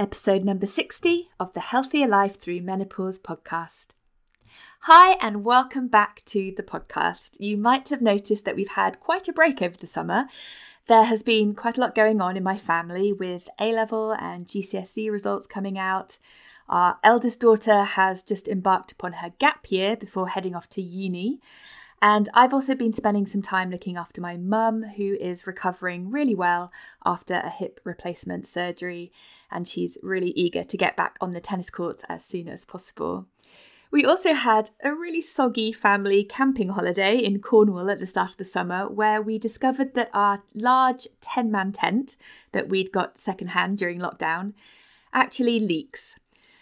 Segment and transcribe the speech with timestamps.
[0.00, 3.88] episode number 60 of the Healthier Life Through Menopause podcast.
[4.84, 7.38] Hi, and welcome back to the podcast.
[7.38, 10.24] You might have noticed that we've had quite a break over the summer.
[10.86, 14.46] There has been quite a lot going on in my family with A level and
[14.46, 16.16] GCSE results coming out.
[16.66, 21.40] Our eldest daughter has just embarked upon her gap year before heading off to uni.
[22.00, 26.34] And I've also been spending some time looking after my mum, who is recovering really
[26.34, 26.72] well
[27.04, 29.12] after a hip replacement surgery
[29.50, 33.26] and she's really eager to get back on the tennis courts as soon as possible.
[33.92, 38.38] We also had a really soggy family camping holiday in Cornwall at the start of
[38.38, 42.16] the summer where we discovered that our large 10 man tent
[42.52, 44.52] that we'd got secondhand during lockdown
[45.12, 46.20] actually leaks.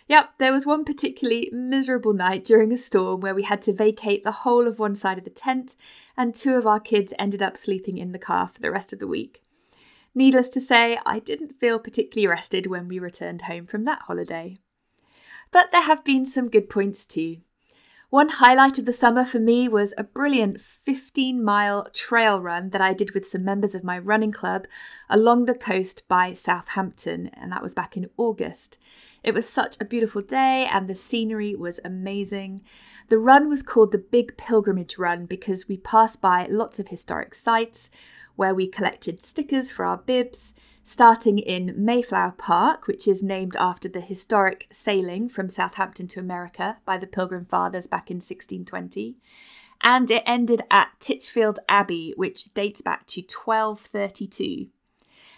[0.09, 4.25] Yep, there was one particularly miserable night during a storm where we had to vacate
[4.25, 5.75] the whole of one side of the tent,
[6.17, 9.01] and two of our kids ended up sleeping in the car for the rest of
[9.01, 9.43] the week.
[10.19, 14.59] Needless to say, I didn't feel particularly rested when we returned home from that holiday.
[15.53, 17.37] But there have been some good points too.
[18.11, 22.81] One highlight of the summer for me was a brilliant 15 mile trail run that
[22.81, 24.67] I did with some members of my running club
[25.09, 28.77] along the coast by Southampton, and that was back in August.
[29.23, 32.65] It was such a beautiful day and the scenery was amazing.
[33.09, 37.37] The run was called the Big Pilgrimage Run because we passed by lots of historic
[37.37, 37.93] sites,
[38.39, 43.89] where we collected stickers for our bibs, starting in Mayflower Park, which is named after
[43.89, 49.17] the historic sailing from Southampton to America by the Pilgrim Fathers back in 1620.
[49.83, 54.69] And it ended at Titchfield Abbey, which dates back to 1232.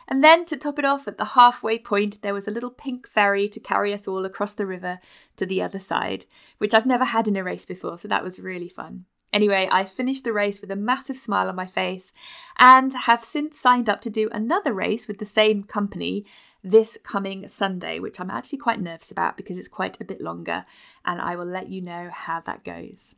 [0.06, 3.08] And then to top it off, at the halfway point, there was a little pink
[3.08, 5.00] ferry to carry us all across the river
[5.36, 6.26] to the other side,
[6.58, 9.06] which I've never had in a race before, so that was really fun.
[9.32, 12.12] Anyway, I finished the race with a massive smile on my face
[12.58, 16.24] and have since signed up to do another race with the same company
[16.62, 20.66] this coming Sunday, which I'm actually quite nervous about because it's quite a bit longer,
[21.04, 23.14] and I will let you know how that goes.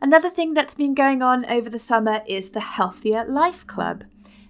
[0.00, 4.04] Another thing that's been going on over the summer is the Healthier Life Club.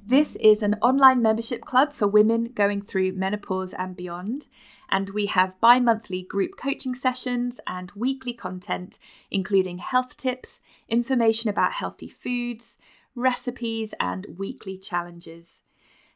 [0.07, 4.47] This is an online membership club for women going through menopause and beyond
[4.89, 8.99] and we have bi monthly group coaching sessions and weekly content,
[9.31, 12.79] including health tips, information about healthy foods,
[13.15, 15.65] recipes, and weekly challenges.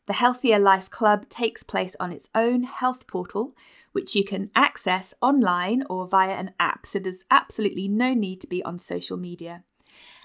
[0.06, 3.53] The Healthier Life Club takes place on its own health portal,
[3.92, 8.47] which you can access online or via an app, so there's absolutely no need to
[8.47, 9.62] be on social media.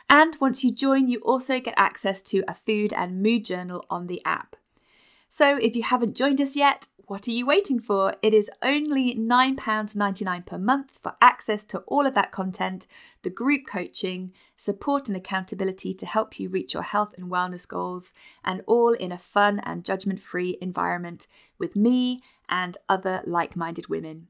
[0.10, 4.08] And once you join, you also get access to a food and mood journal on
[4.08, 4.56] the app.
[5.30, 8.16] So if you haven't joined us yet, what are you waiting for?
[8.22, 12.88] It is only £9.99 per month for access to all of that content,
[13.22, 18.14] the group coaching, support and accountability to help you reach your health and wellness goals,
[18.44, 21.28] and all in a fun and judgment free environment
[21.60, 24.28] with me and other like minded women.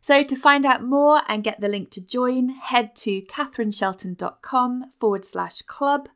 [0.00, 5.24] So, to find out more and get the link to join, head to catherineshelton.com forward
[5.24, 6.08] slash club.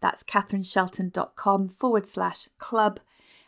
[0.00, 3.00] That's catherineshelton.com forward slash club,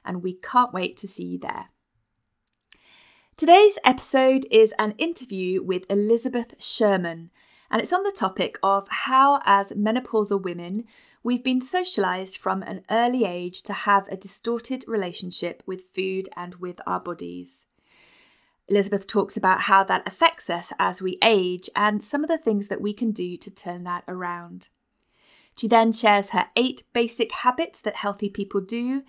[0.04, 1.70] and we can't wait to see you there.
[3.40, 7.30] Today's episode is an interview with Elizabeth Sherman,
[7.70, 10.84] and it's on the topic of how, as menopausal women,
[11.22, 16.56] we've been socialised from an early age to have a distorted relationship with food and
[16.56, 17.68] with our bodies.
[18.68, 22.68] Elizabeth talks about how that affects us as we age and some of the things
[22.68, 24.68] that we can do to turn that around.
[25.56, 29.02] She then shares her eight basic habits that healthy people do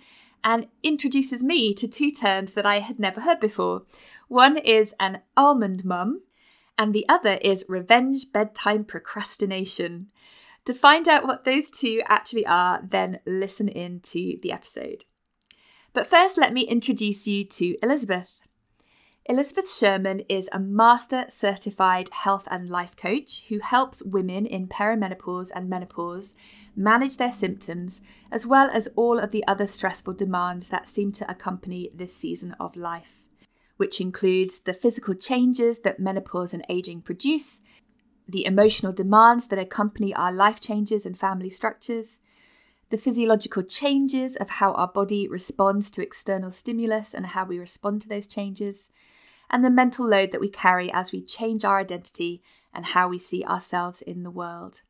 [0.44, 3.82] and introduces me to two terms that I had never heard before.
[4.28, 6.22] One is an almond mum,
[6.78, 10.08] and the other is revenge bedtime procrastination.
[10.64, 15.04] To find out what those two actually are, then listen in to the episode.
[15.92, 18.30] But first, let me introduce you to Elizabeth.
[19.26, 25.50] Elizabeth Sherman is a master certified health and life coach who helps women in perimenopause
[25.54, 26.34] and menopause
[26.74, 31.30] manage their symptoms, as well as all of the other stressful demands that seem to
[31.30, 33.18] accompany this season of life,
[33.76, 37.60] which includes the physical changes that menopause and aging produce,
[38.28, 42.20] the emotional demands that accompany our life changes and family structures,
[42.90, 48.00] the physiological changes of how our body responds to external stimulus and how we respond
[48.00, 48.90] to those changes,
[49.50, 52.42] and the mental load that we carry as we change our identity
[52.72, 54.82] and how we see ourselves in the world.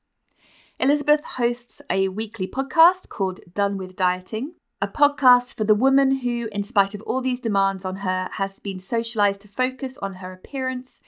[0.80, 6.48] Elizabeth hosts a weekly podcast called Done with Dieting, a podcast for the woman who,
[6.50, 10.32] in spite of all these demands on her, has been socialized to focus on her
[10.32, 11.00] appearance,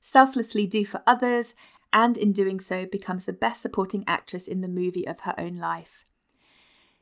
[0.00, 1.54] selflessly do for others,
[1.92, 5.56] and in doing so becomes the best supporting actress in the movie of her own
[5.56, 6.06] life.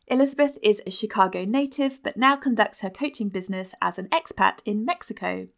[0.08, 4.84] Elizabeth is a Chicago native but now conducts her coaching business as an expat in
[4.84, 5.48] Mexico.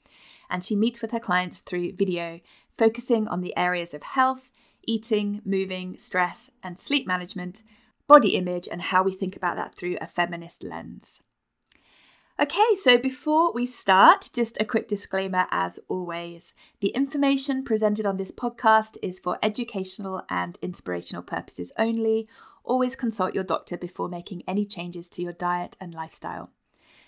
[0.51, 2.41] And she meets with her clients through video,
[2.79, 4.49] focusing on the areas of health,
[4.89, 7.63] eating, moving, stress, and sleep management,
[8.09, 11.23] body image, and how we think about that through a feminist lens.
[12.41, 16.55] Okay, so before we start, just a quick disclaimer as always.
[16.81, 22.29] The information presented on this podcast is for educational and inspirational purposes only.
[22.65, 26.51] Always consult your doctor before making any changes to your diet and lifestyle.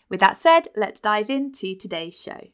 [0.09, 2.49] With that said, let's dive into today's show.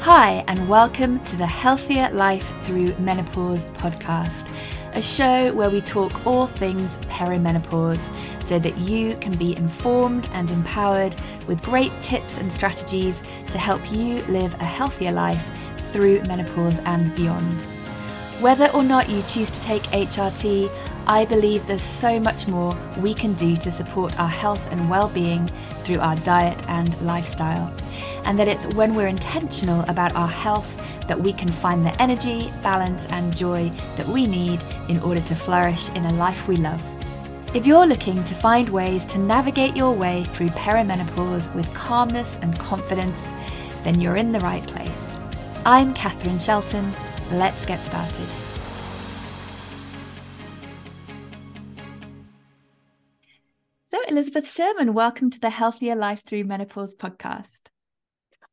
[0.00, 4.48] Hi, and welcome to the Healthier Life Through Menopause podcast
[4.94, 8.12] a show where we talk all things perimenopause
[8.42, 11.14] so that you can be informed and empowered
[11.46, 15.50] with great tips and strategies to help you live a healthier life
[15.92, 17.62] through menopause and beyond.
[18.40, 20.70] Whether or not you choose to take HRT,
[21.06, 25.08] I believe there's so much more we can do to support our health and well
[25.08, 25.46] being
[25.82, 27.74] through our diet and lifestyle.
[28.24, 30.74] And that it's when we're intentional about our health
[31.08, 35.34] that we can find the energy, balance, and joy that we need in order to
[35.34, 36.82] flourish in a life we love.
[37.54, 42.58] If you're looking to find ways to navigate your way through perimenopause with calmness and
[42.58, 43.26] confidence,
[43.84, 45.18] then you're in the right place.
[45.64, 46.92] I'm Catherine Shelton.
[47.32, 48.28] Let's get started.
[53.84, 57.62] So, Elizabeth Sherman, welcome to the Healthier Life Through Menopause podcast.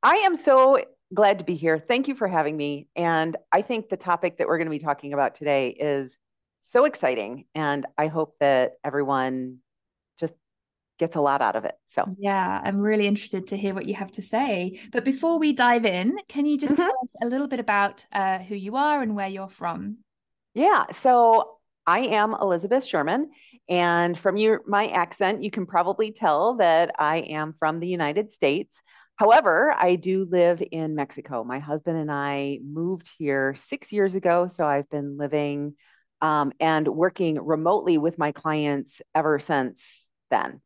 [0.06, 0.80] I am so
[1.16, 1.80] glad to be here.
[1.80, 2.88] Thank you for having me.
[2.96, 6.16] And I think the topic that we're going to be talking about today is
[6.62, 7.46] so exciting.
[7.56, 9.62] And I hope that everyone
[10.19, 10.36] just
[11.00, 11.74] gets a lot out of it.
[11.88, 14.80] So, yeah, I'm really interested to hear what you have to say.
[14.92, 16.84] But before we dive in, can you just mm-hmm.
[16.84, 19.98] tell us a little bit about uh, who you are and where you're from?
[20.54, 20.86] Yeah.
[21.00, 21.57] So,
[21.88, 23.31] I am Elizabeth Sherman.
[23.68, 28.34] And from your my accent, you can probably tell that I am from the United
[28.34, 28.80] States.
[29.17, 31.44] However, I do live in Mexico.
[31.44, 34.50] My husband and I moved here six years ago.
[34.53, 35.75] So I've been living
[36.21, 40.62] um, and working remotely with my clients ever since then.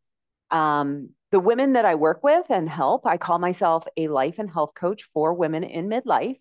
[0.51, 4.49] Um, the women that I work with and help, I call myself a life and
[4.49, 6.39] health coach for women in midlife.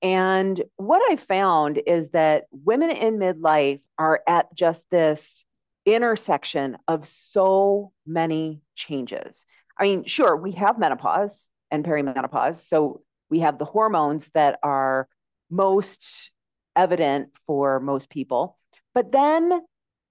[0.00, 5.44] And what I found is that women in midlife are at just this
[5.84, 9.44] intersection of so many changes.
[9.78, 12.66] I mean, sure, we have menopause and perimenopause.
[12.66, 15.08] So we have the hormones that are
[15.50, 16.30] most
[16.76, 18.58] evident for most people.
[18.94, 19.62] But then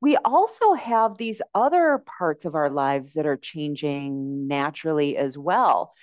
[0.01, 5.93] we also have these other parts of our lives that are changing naturally as well.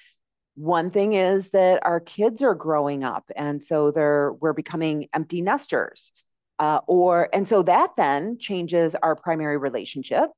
[0.54, 5.40] One thing is that our kids are growing up, and so they're we're becoming empty
[5.40, 6.10] nesters,
[6.58, 10.30] uh, or and so that then changes our primary relationship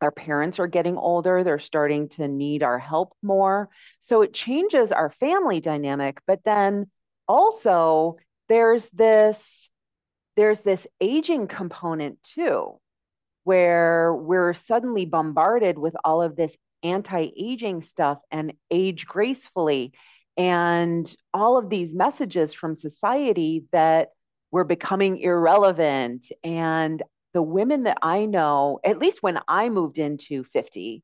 [0.00, 3.68] our parents are getting older they're starting to need our help more.
[3.98, 6.90] So it changes our family dynamic but then
[7.26, 8.16] also
[8.48, 9.68] there's this
[10.36, 12.78] there's this aging component too
[13.44, 19.92] where we're suddenly bombarded with all of this anti-aging stuff and age gracefully
[20.36, 24.10] and all of these messages from society that
[24.50, 27.02] we're becoming irrelevant and
[27.34, 31.02] the women that I know, at least when I moved into 50,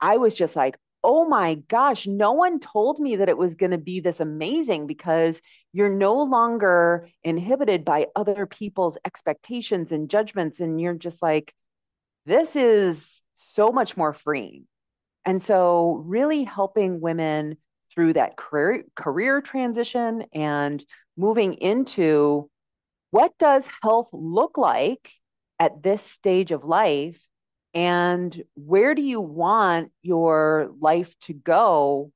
[0.00, 3.70] I was just like, oh my gosh, no one told me that it was going
[3.70, 5.40] to be this amazing because
[5.72, 10.60] you're no longer inhibited by other people's expectations and judgments.
[10.60, 11.54] And you're just like,
[12.26, 14.66] this is so much more freeing.
[15.24, 17.56] And so, really helping women
[17.94, 20.84] through that career, career transition and
[21.16, 22.48] moving into
[23.10, 25.10] what does health look like
[25.60, 27.20] at this stage of life
[27.72, 32.10] and where do you want your life to go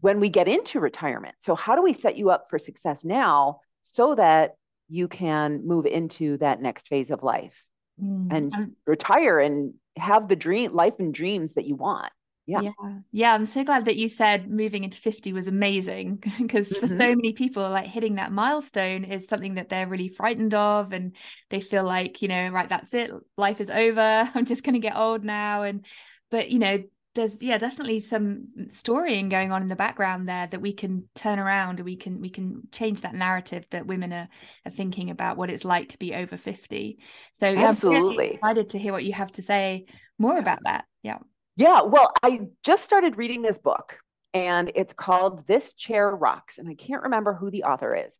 [0.00, 3.58] when we get into retirement so how do we set you up for success now
[3.82, 4.54] so that
[4.88, 7.64] you can move into that next phase of life
[8.00, 8.28] mm.
[8.30, 8.54] and
[8.86, 12.12] retire and have the dream life and dreams that you want
[12.48, 12.60] yeah.
[12.62, 12.98] yeah.
[13.12, 16.86] Yeah i'm so glad that you said moving into 50 was amazing because mm-hmm.
[16.86, 20.92] for so many people like hitting that milestone is something that they're really frightened of
[20.92, 21.14] and
[21.50, 24.80] they feel like you know right that's it life is over i'm just going to
[24.80, 25.84] get old now and
[26.30, 26.82] but you know
[27.14, 31.38] there's yeah definitely some storying going on in the background there that we can turn
[31.38, 34.28] around and we can we can change that narrative that women are,
[34.64, 36.98] are thinking about what it's like to be over 50
[37.34, 39.86] so absolutely I'm really excited to hear what you have to say
[40.18, 40.84] more about that.
[41.02, 41.18] Yeah
[41.58, 43.98] yeah, well, I just started reading this book
[44.32, 46.56] and it's called This Chair Rocks.
[46.56, 48.12] And I can't remember who the author is,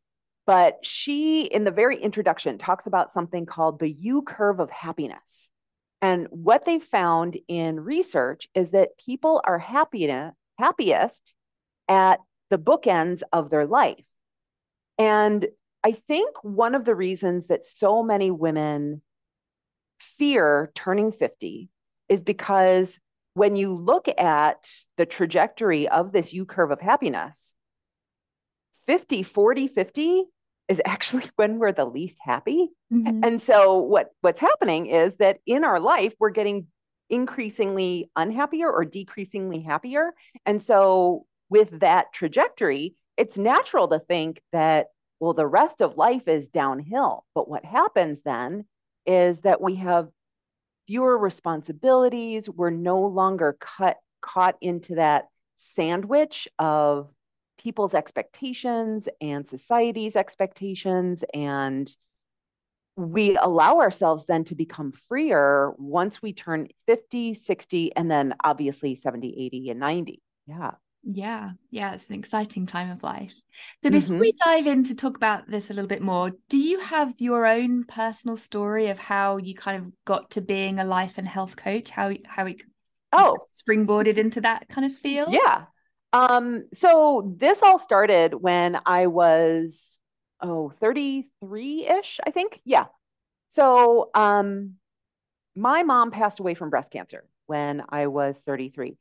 [0.44, 5.48] but she, in the very introduction, talks about something called the U curve of happiness.
[6.02, 10.34] And what they found in research is that people are happiest,
[11.88, 12.18] at
[12.50, 14.04] the bookends of their life.
[14.98, 15.46] And
[15.84, 19.00] I think one of the reasons that so many women
[20.00, 21.70] fear turning 50
[22.08, 22.98] is because
[23.38, 27.54] when you look at the trajectory of this U curve of happiness,
[28.86, 30.24] 50, 40, 50
[30.68, 32.70] is actually when we're the least happy.
[32.92, 33.20] Mm-hmm.
[33.22, 36.66] And so what what's happening is that in our life we're getting
[37.10, 40.10] increasingly unhappier or decreasingly happier.
[40.44, 44.88] And so with that trajectory, it's natural to think that
[45.20, 47.24] well the rest of life is downhill.
[47.36, 48.64] But what happens then
[49.06, 50.08] is that we have
[50.88, 55.28] fewer responsibilities, we're no longer cut caught into that
[55.76, 57.08] sandwich of
[57.58, 61.22] people's expectations and society's expectations.
[61.32, 61.94] And
[62.96, 68.96] we allow ourselves then to become freer once we turn 50 60 and then obviously
[68.96, 70.72] 70 80 and 90 yeah
[71.04, 73.32] yeah yeah it's an exciting time of life
[73.82, 74.20] so before mm-hmm.
[74.20, 77.46] we dive in to talk about this a little bit more do you have your
[77.46, 81.56] own personal story of how you kind of got to being a life and health
[81.56, 82.62] coach how how it
[83.12, 85.64] oh springboarded into that kind of field yeah
[86.12, 89.78] um, so this all started when I was
[90.40, 92.60] oh 33-ish, I think.
[92.64, 92.86] Yeah.
[93.48, 94.74] So um
[95.56, 98.96] my mom passed away from breast cancer when I was 33.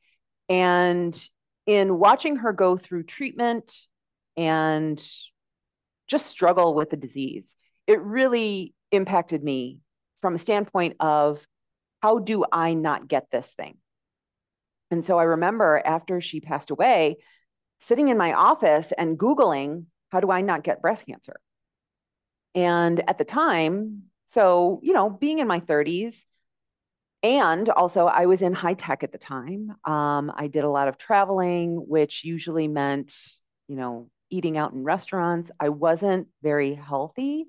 [0.48, 1.28] And
[1.68, 3.74] in watching her go through treatment
[4.38, 5.06] and
[6.06, 7.54] just struggle with the disease,
[7.86, 9.80] it really impacted me
[10.22, 11.46] from a standpoint of
[12.02, 13.76] how do I not get this thing?
[14.90, 17.18] And so I remember after she passed away,
[17.80, 21.38] sitting in my office and Googling, how do I not get breast cancer?
[22.54, 26.22] And at the time, so, you know, being in my 30s,
[27.22, 29.74] and also I was in high tech at the time.
[29.84, 33.14] Um, I did a lot of traveling, which usually meant,
[33.66, 35.50] you know, eating out in restaurants.
[35.58, 37.46] I wasn't very healthy.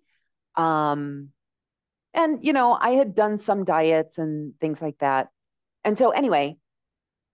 [0.55, 1.29] Um,
[2.13, 5.29] and, you know, I had done some diets and things like that.
[5.83, 6.57] And so, anyway,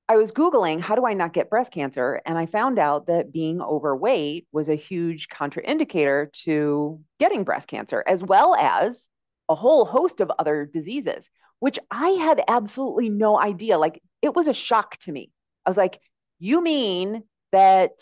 [0.08, 2.22] I was Googling, how do I not get breast cancer?
[2.26, 8.04] And I found out that being overweight was a huge contraindicator to getting breast cancer,
[8.06, 9.08] as well as
[9.50, 13.78] a whole host of other diseases, which I had absolutely no idea.
[13.78, 15.32] Like it was a shock to me.
[15.66, 16.00] I was like,
[16.40, 17.94] you mean that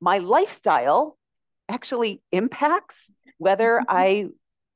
[0.00, 1.16] my lifestyle
[1.68, 3.96] actually impacts whether mm-hmm.
[3.96, 4.26] I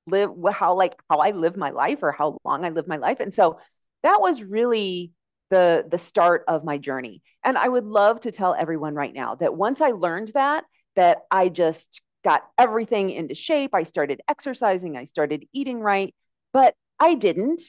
[0.07, 3.21] live how like how I live my life or how long I live my life.
[3.21, 3.59] And so
[4.03, 5.13] that was really
[5.51, 9.35] the the start of my journey and i would love to tell everyone right now
[9.35, 10.65] that once i learned that
[10.97, 16.15] that i just got everything into shape i started exercising i started eating right
[16.53, 17.63] but i didn't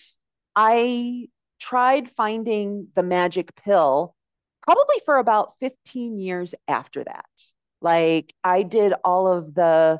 [0.55, 1.27] i
[1.59, 4.15] tried finding the magic pill
[4.63, 7.25] probably for about 15 years after that
[7.81, 9.99] like i did all of the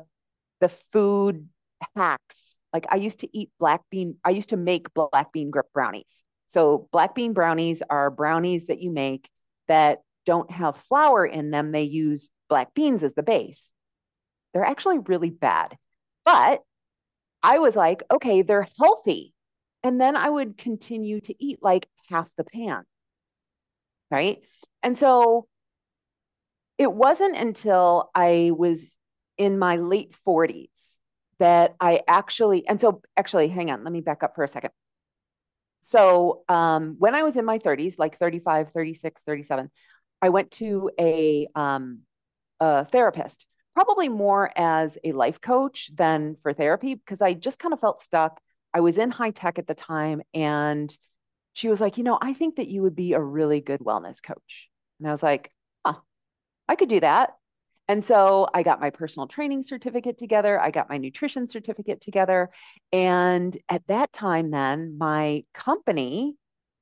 [0.60, 1.48] the food
[1.96, 5.66] hacks like i used to eat black bean i used to make black bean grip
[5.72, 6.22] brownies
[6.52, 9.28] so black bean brownies are brownies that you make
[9.68, 11.72] that don't have flour in them.
[11.72, 13.68] They use black beans as the base.
[14.52, 15.76] They're actually really bad.
[16.24, 16.60] But
[17.42, 19.34] I was like, okay, they're healthy.
[19.82, 22.84] And then I would continue to eat like half the pan.
[24.10, 24.38] Right.
[24.82, 25.46] And so
[26.78, 28.84] it wasn't until I was
[29.38, 30.68] in my late 40s
[31.38, 34.70] that I actually, and so actually, hang on, let me back up for a second.
[35.82, 39.70] So um, when I was in my 30s, like 35, 36, 37,
[40.20, 42.00] I went to a, um,
[42.60, 47.72] a therapist, probably more as a life coach than for therapy, because I just kind
[47.72, 48.40] of felt stuck.
[48.74, 50.96] I was in high tech at the time, and
[51.52, 54.22] she was like, You know, I think that you would be a really good wellness
[54.22, 54.68] coach.
[54.98, 55.52] And I was like,
[55.84, 55.96] Huh,
[56.68, 57.30] I could do that.
[57.88, 60.58] And so I got my personal training certificate together.
[60.58, 62.50] I got my nutrition certificate together.
[62.92, 66.36] And at that time, then my company,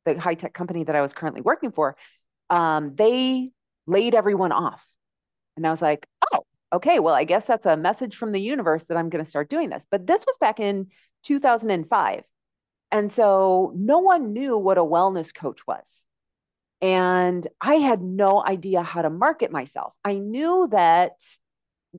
[0.04, 1.96] the high tech company that I was currently working for,
[2.50, 3.50] um, they
[3.86, 4.84] laid everyone off.
[5.56, 8.84] And I was like, oh, okay, well, I guess that's a message from the universe
[8.84, 9.84] that I'm going to start doing this.
[9.90, 10.88] But this was back in
[11.24, 12.22] 2005.
[12.92, 16.02] And so no one knew what a wellness coach was.
[16.82, 19.92] And I had no idea how to market myself.
[20.04, 21.12] I knew that,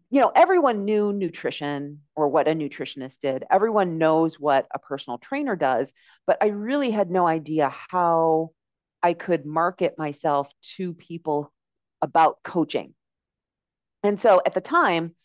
[0.09, 3.43] you know, everyone knew nutrition or what a nutritionist did.
[3.51, 5.93] Everyone knows what a personal trainer does,
[6.25, 8.51] but I really had no idea how
[9.03, 11.53] I could market myself to people
[12.01, 12.95] about coaching.
[14.03, 15.15] And so at the time,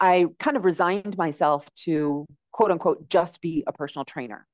[0.00, 4.46] I kind of resigned myself to quote unquote just be a personal trainer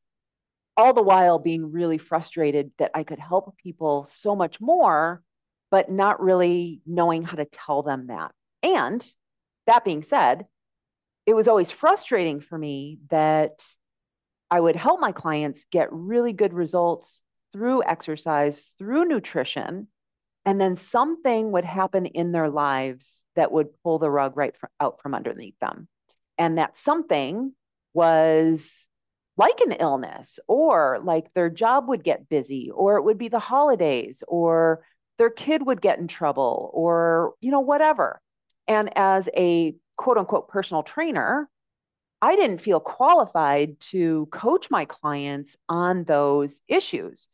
[0.81, 5.23] all the while being really frustrated that I could help people so much more,
[5.71, 8.33] but not really knowing how to tell them that.
[8.63, 9.07] And
[9.67, 10.47] that being said,
[11.27, 13.63] it was always frustrating for me that
[14.51, 17.21] I would help my clients get really good results
[17.53, 19.89] through exercise, through nutrition,
[20.47, 25.01] and then something would happen in their lives that would pull the rug right out
[25.03, 25.89] from underneath them.
[26.39, 27.55] And that something
[27.95, 28.87] was
[29.37, 33.39] like an illness, or like their job would get busy, or it would be the
[33.39, 34.85] holidays, or
[35.19, 38.21] their kid would get in trouble, or, you know, whatever.
[38.69, 41.49] And as a quote unquote personal trainer,
[42.21, 47.27] I didn't feel qualified to coach my clients on those issues.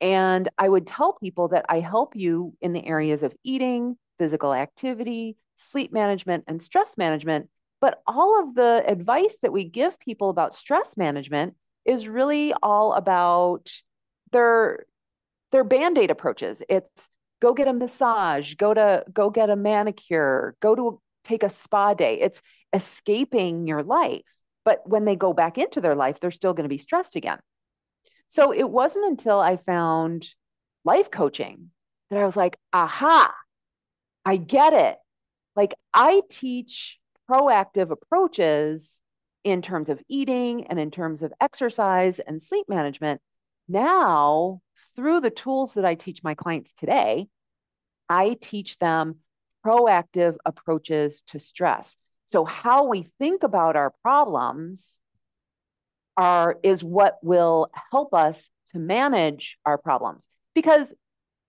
[0.00, 4.54] And I would tell people that I help you in the areas of eating, physical
[4.54, 7.48] activity, sleep management, and stress management.
[7.80, 12.92] But all of the advice that we give people about stress management is really all
[12.92, 13.70] about
[14.32, 14.86] their
[15.52, 16.62] their band-aid approaches.
[16.68, 17.08] It's
[17.40, 21.94] go get a massage, go to go get a manicure, go to take a spa
[21.94, 22.20] day.
[22.20, 24.22] It's escaping your life.
[24.64, 27.38] But when they go back into their life, they're still going to be stressed again.
[28.28, 30.28] So it wasn't until I found
[30.84, 31.70] life coaching
[32.10, 33.34] that I was like, aha,
[34.24, 34.98] I get it.
[35.58, 39.00] Like I teach proactive approaches
[39.42, 43.20] in terms of eating and in terms of exercise and sleep management.
[43.66, 44.60] Now,
[44.94, 47.26] through the tools that I teach my clients today,
[48.08, 49.16] I teach them
[49.66, 51.96] proactive approaches to stress.
[52.26, 55.00] So, how we think about our problems
[56.16, 60.28] are is what will help us to manage our problems.
[60.54, 60.94] Because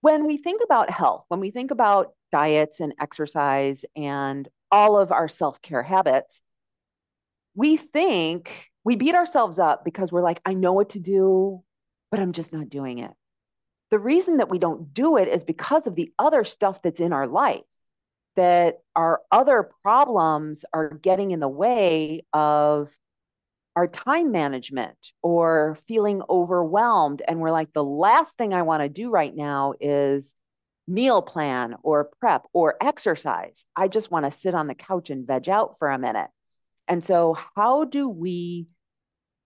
[0.01, 5.11] when we think about health, when we think about diets and exercise and all of
[5.11, 6.41] our self-care habits,
[7.55, 11.63] we think we beat ourselves up because we're like, I know what to do,
[12.11, 13.11] but I'm just not doing it.
[13.91, 17.11] The reason that we don't do it is because of the other stuff that's in
[17.11, 17.63] our life,
[18.35, 22.89] that our other problems are getting in the way of
[23.75, 27.21] our time management or feeling overwhelmed.
[27.27, 30.33] And we're like, the last thing I want to do right now is
[30.89, 33.63] meal plan or prep or exercise.
[33.75, 36.29] I just want to sit on the couch and veg out for a minute.
[36.87, 38.67] And so, how do we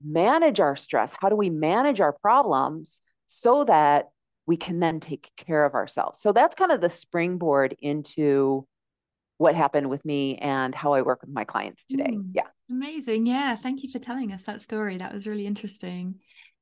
[0.03, 1.13] manage our stress?
[1.19, 4.09] How do we manage our problems so that
[4.45, 6.21] we can then take care of ourselves?
[6.21, 8.65] So, that's kind of the springboard into
[9.37, 12.11] what happened with me and how I work with my clients today.
[12.11, 12.47] Mm, yeah.
[12.69, 13.25] Amazing.
[13.25, 13.57] Yeah.
[13.57, 14.97] Thank you for telling us that story.
[14.97, 16.15] That was really interesting.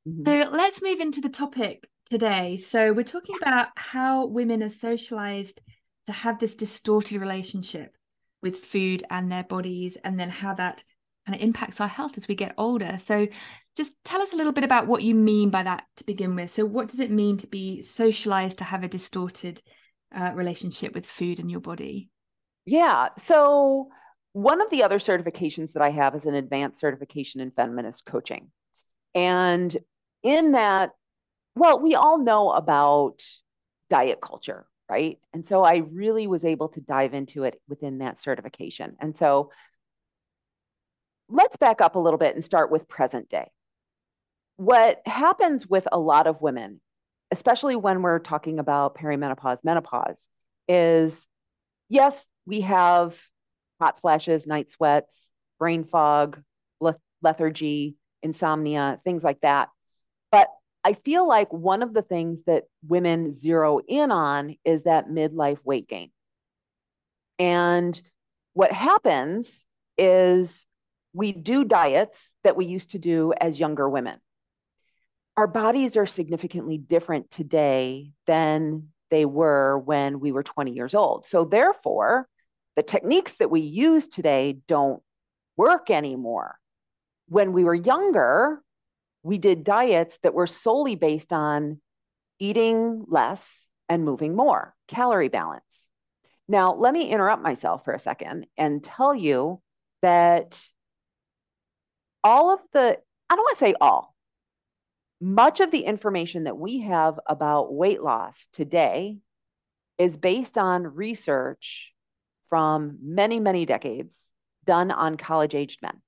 [0.07, 0.23] Mm-hmm.
[0.25, 2.57] So let's move into the topic today.
[2.57, 5.61] So we're talking about how women are socialized
[6.05, 7.95] to have this distorted relationship
[8.41, 10.83] with food and their bodies, and then how that
[11.25, 12.97] kind of impacts our health as we get older.
[12.99, 13.27] So
[13.75, 16.51] just tell us a little bit about what you mean by that to begin with.
[16.51, 19.61] So, what does it mean to be socialized to have a distorted
[20.13, 22.09] uh, relationship with food and your body?
[22.65, 23.09] Yeah.
[23.17, 23.89] So,
[24.33, 28.51] one of the other certifications that I have is an advanced certification in feminist coaching.
[29.15, 29.77] And
[30.23, 30.91] in that,
[31.55, 33.23] well, we all know about
[33.89, 35.19] diet culture, right?
[35.33, 38.95] And so I really was able to dive into it within that certification.
[38.99, 39.51] And so
[41.29, 43.49] let's back up a little bit and start with present day.
[44.57, 46.81] What happens with a lot of women,
[47.31, 50.27] especially when we're talking about perimenopause, menopause,
[50.67, 51.27] is
[51.89, 53.17] yes, we have
[53.79, 56.41] hot flashes, night sweats, brain fog,
[57.21, 59.69] lethargy, insomnia, things like that.
[60.31, 60.49] But
[60.83, 65.59] I feel like one of the things that women zero in on is that midlife
[65.63, 66.11] weight gain.
[67.37, 67.99] And
[68.53, 69.65] what happens
[69.97, 70.65] is
[71.13, 74.19] we do diets that we used to do as younger women.
[75.37, 81.25] Our bodies are significantly different today than they were when we were 20 years old.
[81.25, 82.27] So, therefore,
[82.75, 85.01] the techniques that we use today don't
[85.57, 86.57] work anymore.
[87.27, 88.61] When we were younger,
[89.23, 91.79] we did diets that were solely based on
[92.39, 95.87] eating less and moving more, calorie balance.
[96.47, 99.61] Now, let me interrupt myself for a second and tell you
[100.01, 100.61] that
[102.23, 102.97] all of the,
[103.29, 104.15] I don't want to say all,
[105.21, 109.19] much of the information that we have about weight loss today
[109.99, 111.93] is based on research
[112.49, 114.15] from many, many decades
[114.65, 116.01] done on college aged men.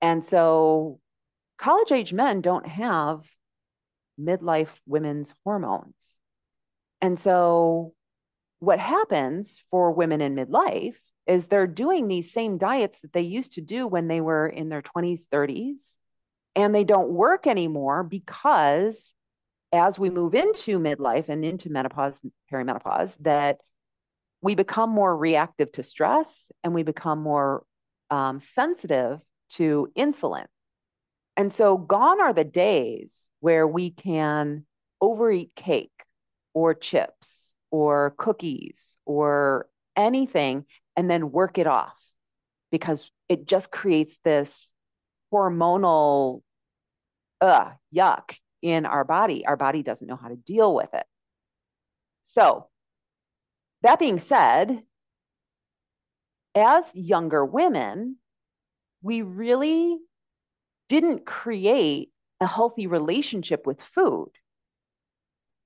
[0.00, 1.00] And so
[1.58, 3.22] college age men don't have
[4.18, 5.94] midlife women's hormones.
[7.00, 7.94] And so
[8.60, 13.52] what happens for women in midlife is they're doing these same diets that they used
[13.54, 15.94] to do when they were in their 20s, 30s,
[16.56, 19.14] and they don't work anymore because
[19.72, 23.58] as we move into midlife and into menopause, perimenopause, that
[24.40, 27.64] we become more reactive to stress and we become more
[28.10, 30.46] um, sensitive to insulin.
[31.38, 34.66] And so, gone are the days where we can
[35.00, 35.92] overeat cake
[36.52, 40.64] or chips or cookies or anything
[40.96, 41.96] and then work it off
[42.72, 44.72] because it just creates this
[45.32, 46.42] hormonal
[47.40, 49.46] uh, yuck in our body.
[49.46, 51.06] Our body doesn't know how to deal with it.
[52.24, 52.66] So,
[53.82, 54.82] that being said,
[56.56, 58.16] as younger women,
[59.02, 60.00] we really
[60.88, 64.30] didn't create a healthy relationship with food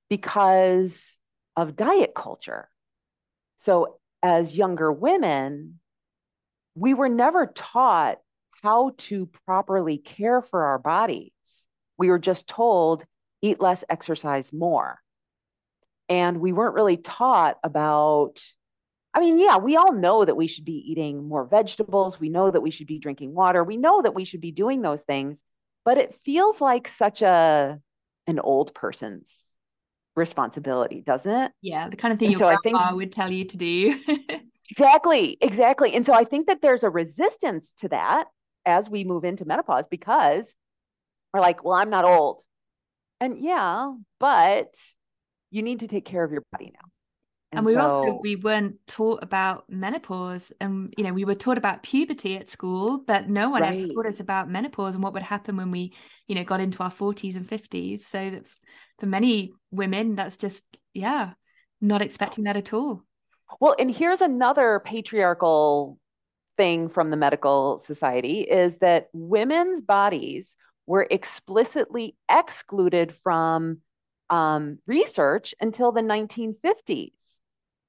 [0.08, 1.14] because
[1.56, 2.68] of diet culture.
[3.58, 5.80] So, as younger women,
[6.74, 8.18] we were never taught
[8.62, 11.32] how to properly care for our bodies.
[11.98, 13.04] We were just told,
[13.42, 15.00] eat less, exercise more.
[16.08, 18.42] And we weren't really taught about,
[19.14, 22.18] I mean, yeah, we all know that we should be eating more vegetables.
[22.18, 23.62] We know that we should be drinking water.
[23.62, 25.38] We know that we should be doing those things,
[25.84, 27.78] but it feels like such a
[28.26, 29.28] an old person's
[30.16, 31.52] responsibility, doesn't it?
[31.60, 33.98] Yeah, the kind of thing and your so grandma think, would tell you to do.
[34.70, 35.94] exactly, exactly.
[35.94, 38.24] And so I think that there's a resistance to that
[38.64, 40.54] as we move into menopause because
[41.32, 42.42] we're like, well, I'm not old.
[43.20, 44.68] And yeah, but
[45.50, 46.91] you need to take care of your body now.
[47.52, 51.34] And, and we so, also we weren't taught about menopause and you know we were
[51.34, 53.78] taught about puberty at school but no one right.
[53.78, 55.92] ever taught us about menopause and what would happen when we
[56.28, 58.58] you know got into our 40s and 50s so that's
[58.98, 61.32] for many women that's just yeah
[61.82, 63.04] not expecting that at all
[63.60, 65.98] well and here's another patriarchal
[66.56, 73.78] thing from the medical society is that women's bodies were explicitly excluded from
[74.30, 77.10] um, research until the 1950s.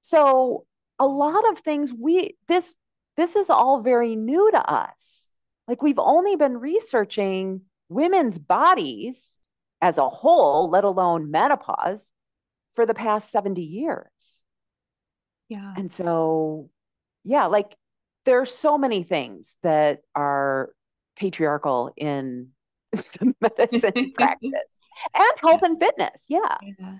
[0.03, 0.65] So
[0.99, 2.75] a lot of things we this
[3.17, 5.27] this is all very new to us.
[5.67, 9.37] Like we've only been researching women's bodies
[9.81, 12.03] as a whole, let alone menopause,
[12.75, 14.07] for the past 70 years.
[15.49, 15.73] Yeah.
[15.77, 16.69] And so,
[17.23, 17.75] yeah, like
[18.25, 20.71] there's so many things that are
[21.17, 22.49] patriarchal in
[22.91, 24.51] the medicine practice
[25.13, 26.25] and health and fitness.
[26.27, 26.57] Yeah.
[26.79, 26.95] yeah.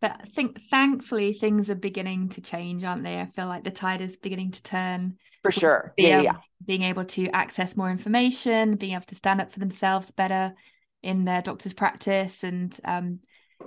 [0.00, 3.20] But I think thankfully things are beginning to change, aren't they?
[3.20, 5.18] I feel like the tide is beginning to turn.
[5.42, 5.92] For sure.
[5.96, 6.36] Yeah, yeah.
[6.64, 10.54] Being able to access more information, being able to stand up for themselves better
[11.02, 13.20] in their doctor's practice and um,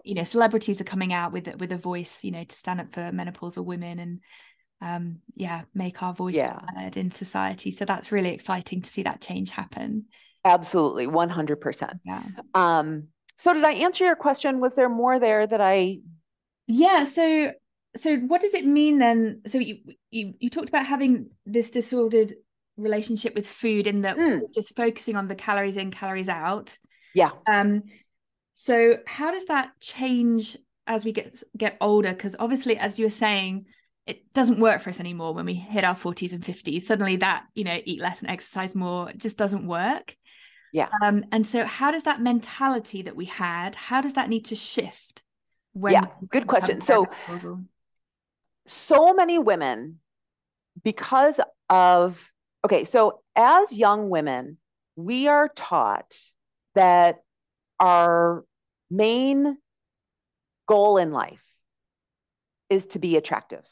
[0.04, 2.94] you know, celebrities are coming out with with a voice, you know, to stand up
[2.94, 4.20] for menopausal women and
[4.82, 6.60] um, yeah, make our voice yeah.
[6.76, 7.72] heard in society.
[7.72, 10.06] So that's really exciting to see that change happen.
[10.44, 12.00] Absolutely, 100%.
[12.04, 12.24] Yeah.
[12.54, 14.60] Um, so did I answer your question?
[14.60, 16.00] Was there more there that I
[16.68, 17.52] Yeah, so
[17.96, 19.42] so what does it mean then?
[19.48, 19.78] So you
[20.12, 22.34] you you talked about having this disordered
[22.78, 24.42] relationship with food in that mm.
[24.54, 26.78] just focusing on the calories in, calories out.
[27.14, 27.32] Yeah.
[27.52, 27.84] Um
[28.54, 32.12] so how does that change as we get get older?
[32.12, 33.66] Because obviously, as you were saying,
[34.06, 36.82] it doesn't work for us anymore when we hit our 40s and 50s.
[36.82, 40.16] Suddenly that, you know, eat less and exercise more just doesn't work.
[40.74, 40.90] Yeah.
[41.02, 44.56] Um, and so how does that mentality that we had, how does that need to
[44.56, 45.23] shift?
[45.74, 46.82] When yeah, good question.
[46.82, 47.08] So,
[48.66, 50.00] so many women,
[50.84, 52.32] because of,
[52.64, 54.58] okay, so as young women,
[54.96, 56.16] we are taught
[56.76, 57.24] that
[57.80, 58.46] our
[58.90, 59.58] main
[60.68, 61.44] goal in life
[62.70, 63.66] is to be attractive.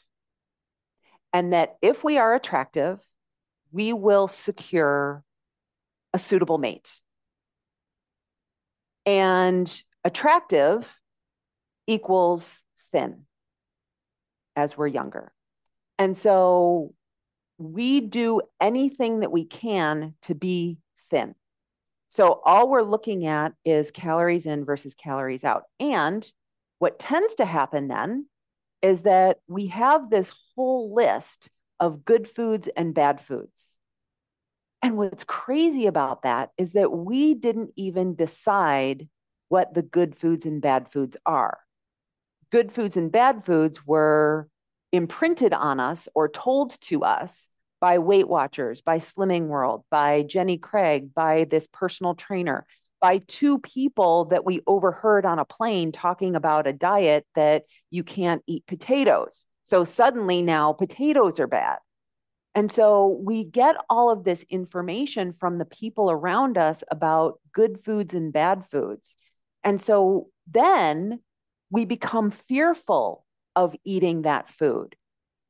[1.32, 2.98] And that if we are attractive,
[3.70, 5.24] we will secure
[6.12, 6.90] a suitable mate.
[9.06, 10.86] And attractive
[11.86, 13.24] equals thin
[14.56, 15.32] as we're younger.
[15.98, 16.94] And so
[17.58, 20.78] we do anything that we can to be
[21.10, 21.34] thin.
[22.08, 25.64] So all we're looking at is calories in versus calories out.
[25.80, 26.30] And
[26.78, 28.26] what tends to happen then
[28.82, 31.48] is that we have this whole list
[31.80, 33.78] of good foods and bad foods.
[34.82, 39.08] And what's crazy about that is that we didn't even decide
[39.48, 41.58] what the good foods and bad foods are.
[42.52, 44.46] Good foods and bad foods were
[44.92, 47.48] imprinted on us or told to us
[47.80, 52.66] by Weight Watchers, by Slimming World, by Jenny Craig, by this personal trainer,
[53.00, 58.04] by two people that we overheard on a plane talking about a diet that you
[58.04, 59.46] can't eat potatoes.
[59.62, 61.78] So suddenly now potatoes are bad.
[62.54, 67.82] And so we get all of this information from the people around us about good
[67.82, 69.14] foods and bad foods.
[69.64, 71.20] And so then
[71.72, 73.24] we become fearful
[73.56, 74.94] of eating that food.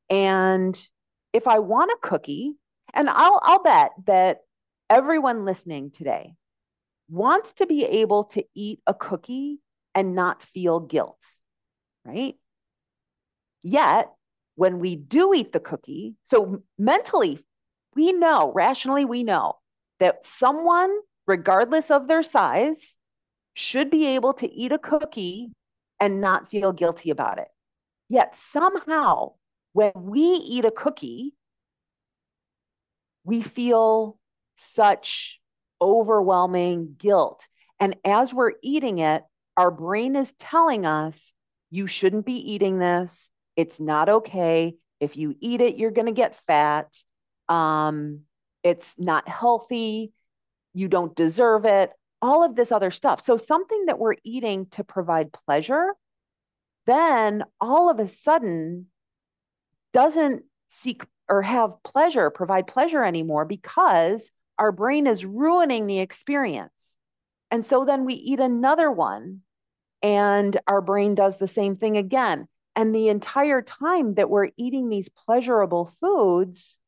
[0.09, 0.81] And
[1.33, 2.53] if I want a cookie,
[2.95, 4.39] and I'll, I'll bet that
[4.89, 6.35] everyone listening today
[7.11, 9.59] wants to be able to eat a cookie
[9.97, 11.19] and not feel guilt,
[12.05, 12.37] right?
[13.65, 14.09] Yet,
[14.55, 17.45] when we do eat the cookie, so mentally,
[17.97, 19.55] we know, rationally, we know
[19.99, 20.95] that someone,
[21.27, 22.95] regardless of their size,
[23.55, 25.51] should be able to eat a cookie
[26.03, 27.47] and not feel guilty about it.
[28.09, 29.35] Yet somehow,
[29.73, 31.37] when we eat a cookie,
[33.23, 34.19] we feel
[34.57, 35.39] such
[35.81, 37.47] overwhelming guilt.
[37.79, 39.23] And as we're eating it,
[39.57, 41.33] our brain is telling us,
[41.71, 43.31] you shouldn't be eating this.
[43.55, 44.75] It's not okay.
[44.99, 46.93] If you eat it, you're going to get fat.
[47.49, 48.23] Um,
[48.65, 50.13] it's not healthy.
[50.75, 51.93] You don't deserve it.
[52.23, 53.23] All of this other stuff.
[53.25, 55.95] So, something that we're eating to provide pleasure,
[56.87, 58.87] then all of a sudden
[59.93, 66.71] doesn't seek or have pleasure, provide pleasure anymore because our brain is ruining the experience.
[67.51, 69.41] And so then we eat another one
[70.03, 72.49] and our brain does the same thing again.
[72.75, 76.79] And the entire time that we're eating these pleasurable foods,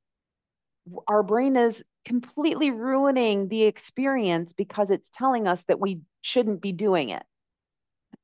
[1.07, 6.73] our brain is completely ruining the experience because it's telling us that we shouldn't be
[6.73, 7.23] doing it.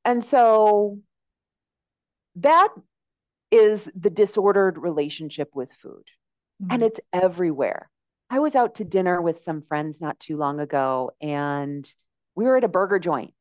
[0.05, 0.99] And so
[2.35, 2.69] that
[3.51, 6.03] is the disordered relationship with food.
[6.61, 6.73] Mm-hmm.
[6.73, 7.89] And it's everywhere.
[8.29, 11.91] I was out to dinner with some friends not too long ago, and
[12.33, 13.33] we were at a burger joint.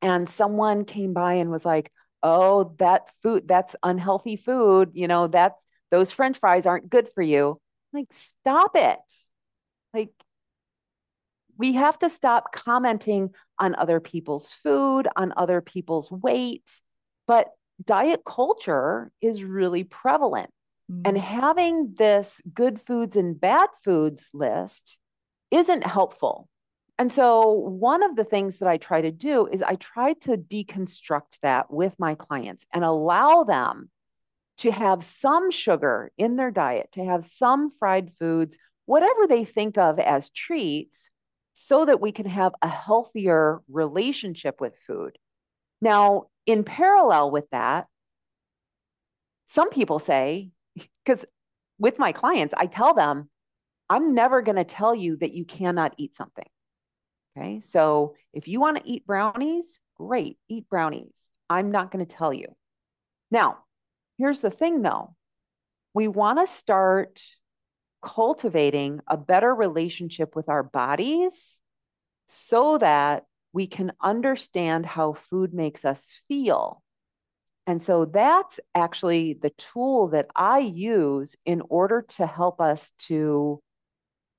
[0.00, 1.92] And someone came by and was like,
[2.22, 4.92] oh, that food, that's unhealthy food.
[4.94, 7.60] You know, that's those french fries aren't good for you.
[7.92, 8.98] I'm like, stop it.
[11.58, 16.70] We have to stop commenting on other people's food, on other people's weight.
[17.26, 17.48] But
[17.84, 20.50] diet culture is really prevalent.
[20.90, 21.02] Mm-hmm.
[21.04, 24.96] And having this good foods and bad foods list
[25.50, 26.48] isn't helpful
[26.98, 30.36] and so, one of the things that I try to do is I try to
[30.36, 33.88] deconstruct that with my clients and allow them
[34.58, 39.78] to have some sugar in their diet, to have some fried foods, whatever they think
[39.78, 41.08] of as treats,
[41.60, 45.18] so that we can have a healthier relationship with food.
[45.80, 47.88] Now, in parallel with that,
[49.48, 50.50] some people say,
[51.04, 51.24] because
[51.76, 53.28] with my clients, I tell them,
[53.90, 56.46] I'm never going to tell you that you cannot eat something.
[57.36, 57.60] Okay.
[57.64, 61.12] So if you want to eat brownies, great, eat brownies.
[61.50, 62.54] I'm not going to tell you.
[63.32, 63.58] Now,
[64.16, 65.16] here's the thing though
[65.92, 67.20] we want to start
[68.02, 71.58] cultivating a better relationship with our bodies
[72.26, 76.82] so that we can understand how food makes us feel.
[77.66, 83.60] And so that's actually the tool that I use in order to help us to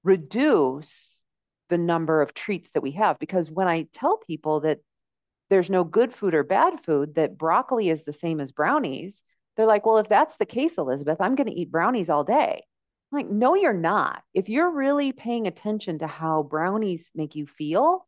[0.03, 1.21] reduce
[1.69, 3.19] the number of treats that we have.
[3.19, 4.79] Because when I tell people that
[5.49, 9.23] there's no good food or bad food, that broccoli is the same as brownies,
[9.55, 12.63] they're like, well, if that's the case, Elizabeth, I'm going to eat brownies all day.
[13.11, 14.23] Like, no, you're not.
[14.33, 18.05] If you're really paying attention to how brownies make you feel,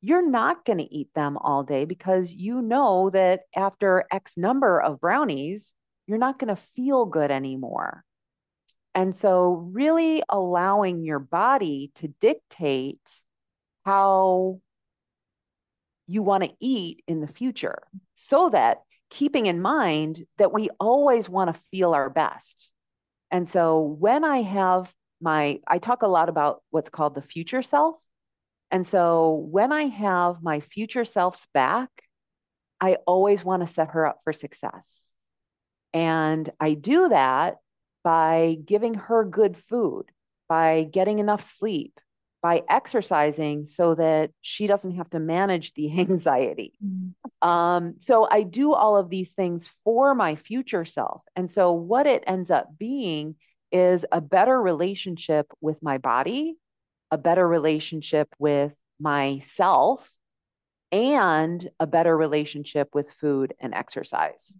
[0.00, 4.80] you're not going to eat them all day because you know that after X number
[4.80, 5.72] of brownies,
[6.06, 8.04] you're not going to feel good anymore.
[8.94, 13.00] And so, really allowing your body to dictate
[13.84, 14.60] how
[16.06, 17.82] you want to eat in the future
[18.14, 18.78] so that
[19.10, 22.70] keeping in mind that we always want to feel our best.
[23.36, 27.60] And so, when I have my, I talk a lot about what's called the future
[27.60, 27.96] self.
[28.70, 31.90] And so, when I have my future self's back,
[32.80, 35.10] I always want to set her up for success.
[35.92, 37.58] And I do that
[38.02, 40.06] by giving her good food,
[40.48, 42.00] by getting enough sleep,
[42.46, 46.74] by exercising so that she doesn't have to manage the anxiety.
[46.78, 47.48] Mm-hmm.
[47.48, 51.22] Um, so I do all of these things for my future self.
[51.34, 53.34] And so what it ends up being
[53.72, 56.54] is a better relationship with my body,
[57.10, 60.08] a better relationship with myself,
[60.92, 64.54] and a better relationship with food and exercise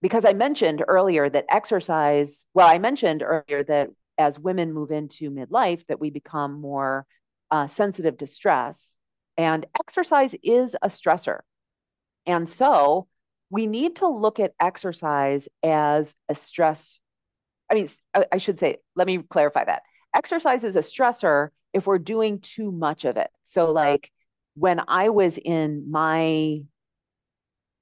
[0.00, 5.30] because I mentioned earlier that exercise, well, I mentioned earlier that as women move into
[5.30, 7.04] midlife, that we become more
[7.50, 8.80] uh, sensitive to stress.
[9.36, 11.40] And exercise is a stressor.
[12.26, 13.06] And so
[13.50, 17.00] we need to look at exercise as a stress
[17.70, 17.90] I mean,
[18.32, 19.82] I should say, let me clarify that.
[20.14, 23.30] Exercise is a stressor if we're doing too much of it.
[23.44, 24.10] So, like
[24.54, 26.62] when I was in my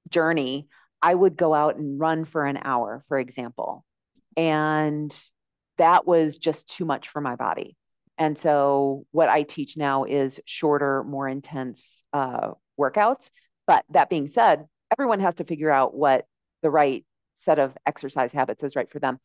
[0.09, 0.67] journey,
[1.01, 3.85] I would go out and run for an hour, for example.
[4.35, 5.17] And
[5.77, 7.77] that was just too much for my body.
[8.17, 13.29] And so, what I teach now is shorter, more intense uh, workouts.
[13.67, 16.25] But that being said, everyone has to figure out what
[16.61, 19.19] the right set of exercise habits is right for them.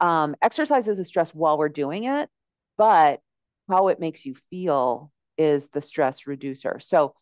[0.00, 2.28] Um, exercise is a stress while we're doing it,
[2.76, 3.20] but
[3.68, 6.78] how it makes you feel is the stress reducer.
[6.80, 7.14] So,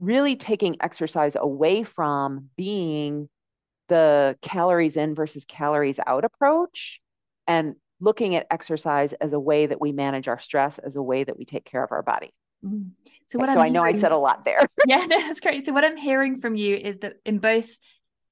[0.00, 3.30] really taking exercise away from being
[3.88, 7.00] the calories in versus calories out approach
[7.46, 11.24] and looking at exercise as a way that we manage our stress, as a way
[11.24, 12.32] that we take care of our body.
[12.64, 12.90] Mm.
[13.26, 14.66] So, what so i know I said a lot there.
[14.86, 15.66] yeah, that's great.
[15.66, 17.76] So, what I'm hearing from you is that in both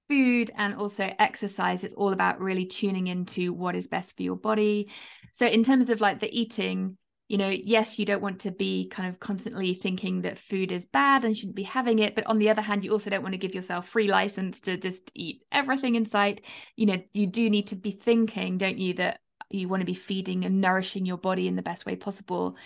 [0.09, 4.37] food and also exercise, it's all about really tuning into what is best for your
[4.37, 4.91] body.
[5.33, 6.97] So, in terms of like the eating,
[7.29, 10.85] you know, yes, you don't want to be kind of constantly thinking that food is
[10.85, 12.15] bad and shouldn't be having it.
[12.15, 14.77] But on the other hand, you also don't want to give yourself free license to
[14.77, 16.45] just eat everything in sight.
[16.77, 19.95] You know, you do need to be thinking, don't you, that you want to be
[19.95, 22.57] feeding and nourishing your body in the best way possible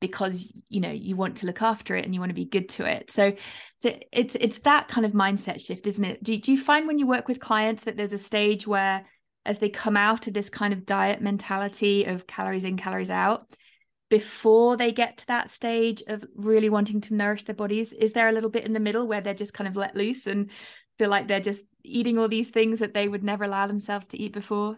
[0.00, 2.68] because you know you want to look after it and you want to be good
[2.68, 3.10] to it.
[3.10, 3.32] So
[3.78, 6.22] so it's it's that kind of mindset shift isn't it?
[6.22, 9.04] Do, do you find when you work with clients that there's a stage where
[9.44, 13.46] as they come out of this kind of diet mentality of calories in calories out
[14.10, 18.28] before they get to that stage of really wanting to nourish their bodies is there
[18.28, 20.50] a little bit in the middle where they're just kind of let loose and
[20.98, 24.20] feel like they're just eating all these things that they would never allow themselves to
[24.20, 24.76] eat before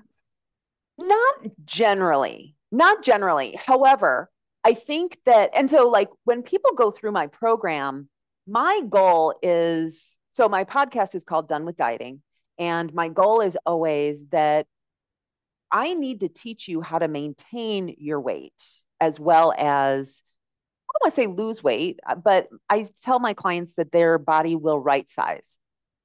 [1.01, 1.35] not
[1.65, 4.31] generally not generally however
[4.65, 8.09] i think that and so like when people go through my program
[8.47, 12.23] my goal is so my podcast is called done with dieting
[12.59, 14.67] and my goal is always that
[15.73, 18.53] i need to teach you how to maintain your weight
[19.01, 20.23] as well as
[20.91, 24.19] I don't want to say lose weight, uh, but I tell my clients that their
[24.19, 25.57] body will right size.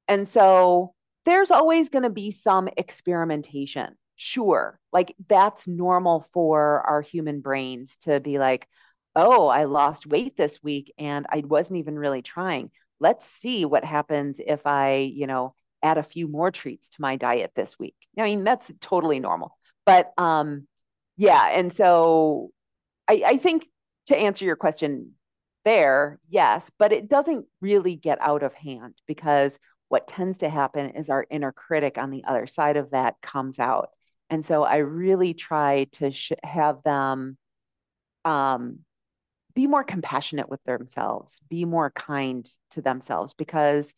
[0.08, 0.94] And so
[1.26, 3.96] there's always going to be some experimentation.
[4.16, 4.80] Sure.
[4.94, 8.68] Like that's normal for our human brains to be like,
[9.16, 12.72] oh, I lost weight this week and I wasn't even really trying.
[13.00, 17.16] Let's see what happens if I, you know, add a few more treats to my
[17.18, 17.96] diet this week.
[18.18, 19.58] I mean, that's totally normal.
[19.86, 20.68] But um
[21.18, 22.52] yeah, and so
[23.08, 23.66] I, I think
[24.08, 25.14] to answer your question
[25.66, 29.58] there, yes, but it doesn't really get out of hand because
[29.90, 33.60] what tends to happen is our inner critic on the other side of that comes
[33.60, 33.90] out.
[34.30, 37.38] And so I really try to sh- have them
[38.24, 38.80] um,
[39.54, 43.94] be more compassionate with themselves, be more kind to themselves because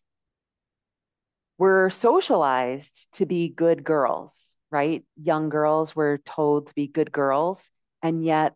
[1.58, 5.04] we're socialized to be good girls, right?
[5.22, 7.68] Young girls, we're told to be good girls.
[8.04, 8.54] And yet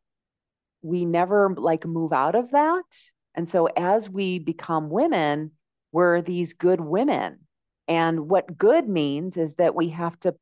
[0.83, 2.83] we never like move out of that.
[3.33, 5.51] And so as we become women,
[5.91, 7.39] we're these good women.
[7.87, 10.35] And what good means is that we have to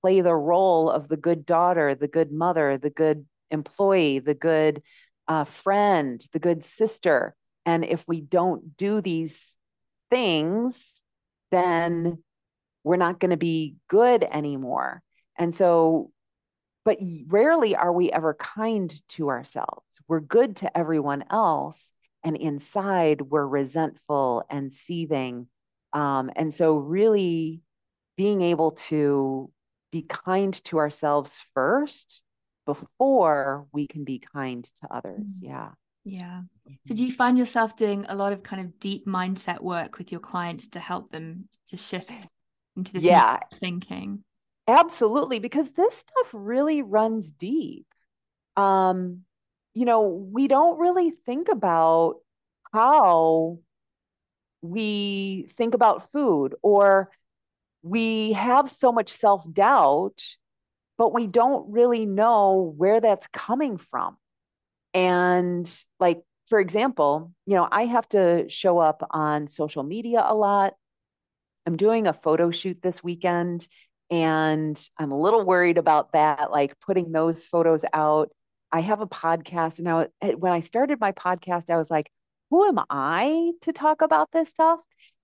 [0.00, 4.82] play the role of the good daughter, the good mother, the good employee, the good
[5.26, 7.34] uh, friend, the good sister.
[7.66, 9.54] And if we don't do these
[10.10, 11.02] things,
[11.50, 12.22] then
[12.84, 15.02] we're not going to be good anymore.
[15.36, 16.10] And so
[16.88, 19.84] but rarely are we ever kind to ourselves.
[20.08, 21.90] We're good to everyone else,
[22.24, 25.48] and inside we're resentful and seething.
[25.92, 27.60] Um, and so, really
[28.16, 29.50] being able to
[29.90, 32.22] be kind to ourselves first
[32.66, 35.20] before we can be kind to others.
[35.20, 35.38] Mm.
[35.40, 35.68] Yeah.
[36.04, 36.42] Yeah.
[36.86, 40.10] So, do you find yourself doing a lot of kind of deep mindset work with
[40.10, 42.10] your clients to help them to shift
[42.76, 43.38] into this yeah.
[43.60, 44.24] thinking?
[44.66, 47.86] Absolutely, because this stuff really runs deep.
[48.56, 49.22] Um,
[49.74, 52.16] you know, we don't really think about
[52.72, 53.58] how
[54.62, 57.10] we think about food, or
[57.88, 60.22] we have so much self doubt,
[60.96, 64.16] but we don't really know where that's coming from.
[64.94, 70.34] And, like, for example, you know, I have to show up on social media a
[70.34, 70.74] lot.
[71.66, 73.68] I'm doing a photo shoot this weekend
[74.10, 78.30] and I'm a little worried about that, like putting those photos out.
[78.72, 79.78] I have a podcast.
[79.78, 82.10] And I, when I started my podcast, I was like,
[82.50, 84.80] who am I to talk about this stuff?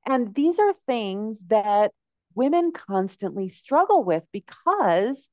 [0.06, 1.92] And these are things that
[2.34, 5.28] women constantly struggle with because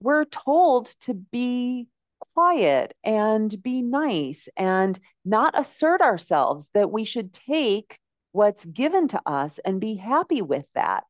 [0.00, 1.88] we're told to be
[2.34, 7.98] quiet and be nice and not assert ourselves, that we should take
[8.32, 11.04] what's given to us and be happy with that.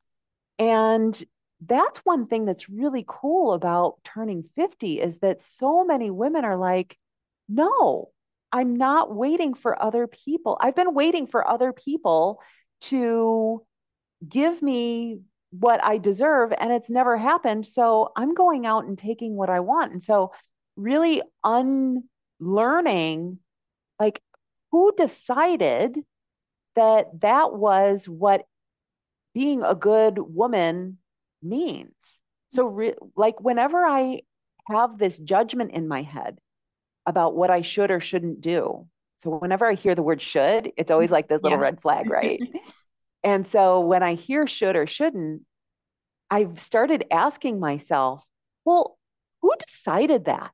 [0.58, 1.22] And
[1.66, 6.56] that's one thing that's really cool about turning 50 is that so many women are
[6.56, 6.96] like,
[7.48, 8.10] no,
[8.52, 10.56] I'm not waiting for other people.
[10.60, 12.40] I've been waiting for other people
[12.82, 13.64] to
[14.26, 17.66] give me what I deserve, and it's never happened.
[17.66, 19.92] So I'm going out and taking what I want.
[19.92, 20.32] And so,
[20.76, 23.38] really unlearning
[23.98, 24.22] like,
[24.70, 25.98] who decided
[26.76, 28.42] that that was what
[29.34, 30.98] being a good woman
[31.42, 31.94] means?
[32.52, 34.22] So, re- like, whenever I
[34.68, 36.38] have this judgment in my head,
[37.08, 38.86] about what I should or shouldn't do.
[39.22, 41.64] So whenever I hear the word should, it's always like this little yeah.
[41.64, 42.38] red flag, right?
[43.22, 45.42] and so when I hear should or shouldn't,
[46.30, 48.22] I've started asking myself,
[48.64, 48.98] well,
[49.42, 50.52] who decided that?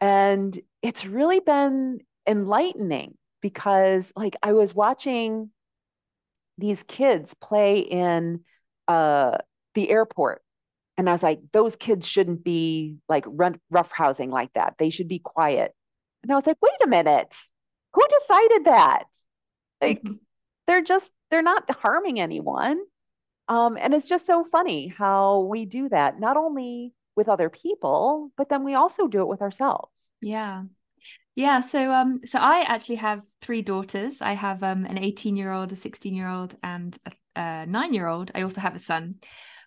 [0.00, 5.50] And it's really been enlightening because, like, I was watching
[6.56, 8.40] these kids play in
[8.86, 9.38] uh,
[9.74, 10.42] the airport
[10.98, 14.74] and I was like, those kids shouldn't be like run, rough housing like that.
[14.78, 15.72] They should be quiet.
[16.22, 17.32] And I was like, wait a minute,
[17.94, 19.04] who decided that?
[19.80, 20.14] Like, mm-hmm.
[20.68, 22.78] They're just, they're not harming anyone.
[23.48, 28.30] Um, and it's just so funny how we do that, not only with other people,
[28.36, 29.90] but then we also do it with ourselves.
[30.20, 30.64] Yeah.
[31.34, 34.20] Yeah, so um so I actually have three daughters.
[34.20, 38.32] I have um an 18-year-old, a 16-year-old and a, a 9-year-old.
[38.34, 39.16] I also have a son.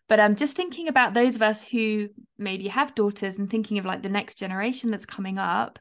[0.08, 3.80] But I'm um, just thinking about those of us who maybe have daughters and thinking
[3.80, 5.80] of like the next generation that's coming up.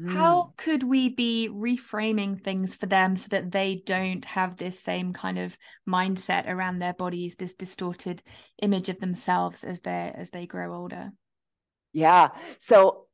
[0.00, 0.12] Mm.
[0.12, 5.12] How could we be reframing things for them so that they don't have this same
[5.12, 8.22] kind of mindset around their bodies, this distorted
[8.62, 11.10] image of themselves as they as they grow older?
[11.92, 12.28] Yeah.
[12.60, 13.06] So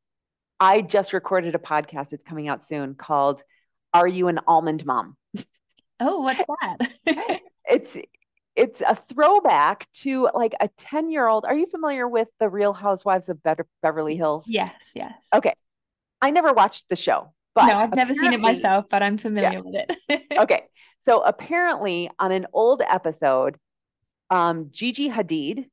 [0.61, 2.13] I just recorded a podcast.
[2.13, 3.43] It's coming out soon called
[3.95, 5.17] Are You an Almond Mom?
[6.01, 6.45] Oh, what's
[7.07, 7.41] that?
[7.67, 7.97] it's
[8.57, 11.45] it's a throwback to like a 10 year old.
[11.45, 14.45] Are you familiar with the Real Housewives of Be- Beverly Hills?
[14.47, 15.15] Yes, yes.
[15.35, 15.55] Okay.
[16.21, 19.63] I never watched the show, but no, I've never seen it myself, but I'm familiar
[19.65, 19.87] yeah.
[19.87, 20.23] with it.
[20.39, 20.63] okay.
[21.03, 23.59] So apparently, on an old episode,
[24.31, 25.67] um, Gigi Hadid,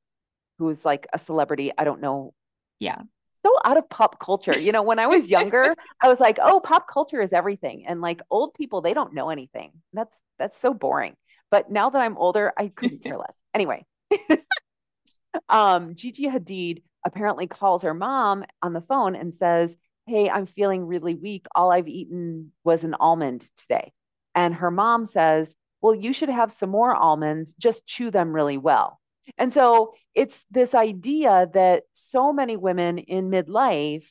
[0.58, 2.34] who is like a celebrity, I don't know.
[2.80, 3.02] Yeah.
[3.46, 4.58] So out of pop culture.
[4.60, 7.86] You know, when I was younger, I was like, oh, pop culture is everything.
[7.88, 9.72] And like old people, they don't know anything.
[9.94, 11.16] That's that's so boring.
[11.50, 13.34] But now that I'm older, I couldn't care less.
[13.54, 13.86] Anyway,
[15.50, 19.76] um, Gigi Hadid apparently calls her mom on the phone and says,
[20.08, 21.46] Hey, I'm feeling really weak.
[21.56, 23.94] All I've eaten was an almond today.
[24.36, 28.58] And her mom says, Well, you should have some more almonds, just chew them really
[28.58, 29.00] well.
[29.38, 34.06] And so it's this idea that so many women in midlife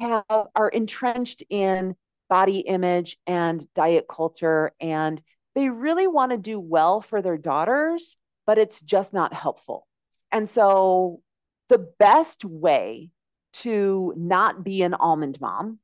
[0.00, 1.94] have are entrenched in
[2.28, 5.22] body image and diet culture and
[5.54, 9.86] they really want to do well for their daughters, but it's just not helpful.
[10.32, 11.20] And so
[11.68, 13.10] the best way
[13.54, 15.78] to not be an almond mom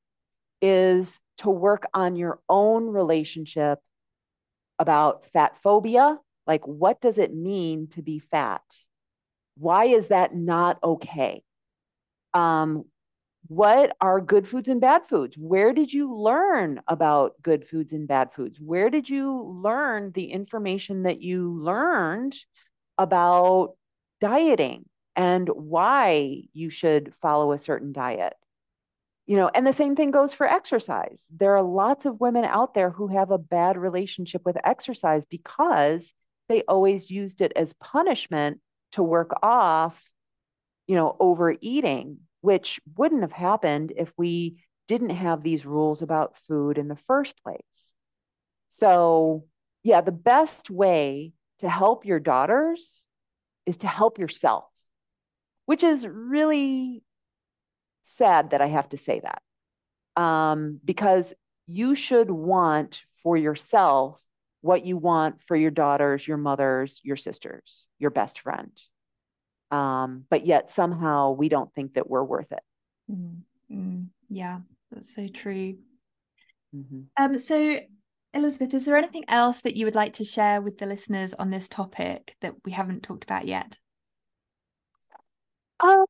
[0.61, 3.79] is to work on your own relationship
[4.79, 6.19] about fat phobia.
[6.47, 8.63] Like, what does it mean to be fat?
[9.57, 11.43] Why is that not okay?
[12.35, 12.85] Um,
[13.47, 15.37] what are good foods and bad foods?
[15.39, 18.59] Where did you learn about good foods and bad foods?
[18.61, 22.37] Where did you learn the information that you learned
[22.99, 23.75] about
[24.21, 24.85] dieting
[25.21, 28.33] and why you should follow a certain diet?
[29.27, 31.27] You know, and the same thing goes for exercise.
[31.31, 36.11] There are lots of women out there who have a bad relationship with exercise because
[36.49, 38.61] they always used it as punishment
[38.93, 40.11] to work off,
[40.87, 46.79] you know, overeating which wouldn't have happened if we didn't have these rules about food
[46.79, 47.93] in the first place.
[48.71, 49.45] So,
[49.83, 53.05] yeah, the best way to help your daughters
[53.67, 54.65] is to help yourself,
[55.67, 57.03] which is really
[58.15, 60.23] sad that I have to say that.
[60.23, 61.33] Um, because
[61.67, 64.21] you should want for yourself
[64.61, 68.73] what you want for your daughters, your mothers, your sisters, your best friend
[69.71, 72.63] um, but yet somehow we don't think that we're worth it.
[73.11, 74.03] Mm-hmm.
[74.29, 75.77] Yeah, that's so true.
[76.75, 77.01] Mm-hmm.
[77.17, 77.79] Um, so,
[78.35, 81.51] Elizabeth, is there anything else that you would like to share with the listeners on
[81.51, 83.79] this topic that we haven't talked about yet?
[85.81, 86.05] Uh,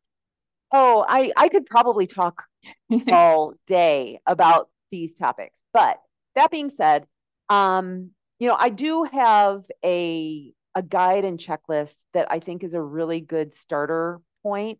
[0.72, 2.44] oh, I, I could probably talk
[3.12, 5.56] all day about these topics.
[5.72, 6.00] But
[6.36, 7.06] that being said,
[7.48, 12.74] um, you know, I do have a a guide and checklist that I think is
[12.74, 14.78] a really good starter point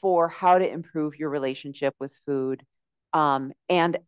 [0.00, 2.62] for how to improve your relationship with food
[3.12, 3.98] um, and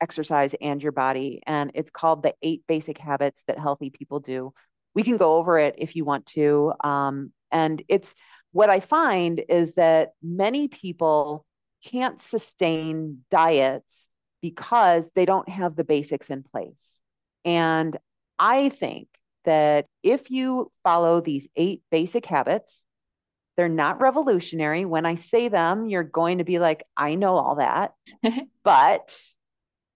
[0.00, 1.42] exercise and your body.
[1.46, 4.52] And it's called the eight basic habits that healthy people do.
[4.94, 6.72] We can go over it if you want to.
[6.82, 8.14] Um, And it's
[8.52, 11.46] what I find is that many people
[11.84, 14.08] can't sustain diets
[14.42, 17.00] because they don't have the basics in place.
[17.44, 17.96] And
[18.38, 19.08] I think
[19.44, 22.84] that if you follow these eight basic habits,
[23.56, 24.84] they're not revolutionary.
[24.84, 27.92] When I say them, you're going to be like, I know all that.
[28.64, 29.18] but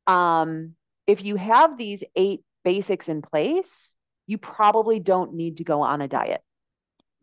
[0.07, 0.75] um,
[1.07, 3.91] if you have these eight basics in place,
[4.27, 6.43] you probably don't need to go on a diet.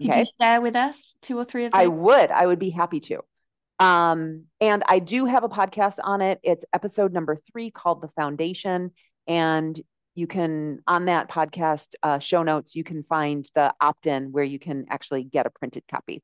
[0.02, 1.82] Could you share with us two or three of them?
[1.82, 2.32] I would.
[2.32, 3.20] I would be happy to.
[3.80, 6.40] Um, and I do have a podcast on it.
[6.44, 8.92] It's episode number three called The Foundation.
[9.28, 9.80] And
[10.14, 14.44] you can, on that podcast uh, show notes, you can find the opt in where
[14.44, 16.22] you can actually get a printed copy.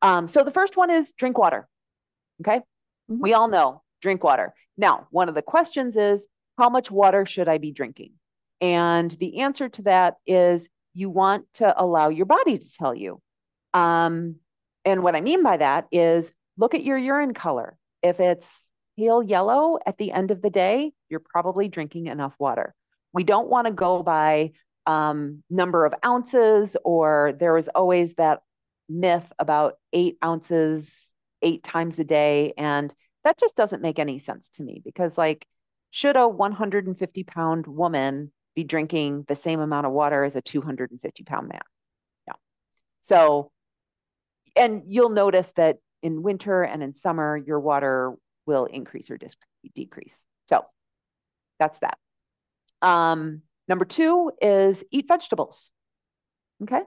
[0.00, 1.68] Um, so the first one is drink water.
[2.40, 2.58] Okay.
[2.58, 3.20] Mm-hmm.
[3.20, 4.54] We all know drink water.
[4.76, 6.24] Now, one of the questions is
[6.58, 8.12] how much water should I be drinking?
[8.60, 13.20] And the answer to that is you want to allow your body to tell you.
[13.74, 14.36] Um,
[14.84, 17.76] and what I mean by that is look at your urine color.
[18.02, 18.62] If it's
[18.98, 22.74] pale yellow at the end of the day, you're probably drinking enough water.
[23.12, 24.52] We don't want to go by
[24.86, 28.40] um, number of ounces, or there was always that
[28.88, 31.10] myth about eight ounces
[31.42, 32.54] eight times a day.
[32.56, 32.94] And
[33.24, 35.46] that just doesn't make any sense to me because, like,
[35.90, 41.22] should a 150 pound woman be drinking the same amount of water as a 250
[41.22, 41.60] pound man?
[42.26, 42.34] Yeah.
[43.02, 43.52] So,
[44.56, 48.14] and you'll notice that in winter and in summer, your water
[48.46, 49.18] will increase or
[49.74, 50.14] decrease.
[50.48, 50.64] So
[51.58, 51.98] that's that.
[52.82, 55.70] Um, number two is eat vegetables.
[56.62, 56.82] Okay.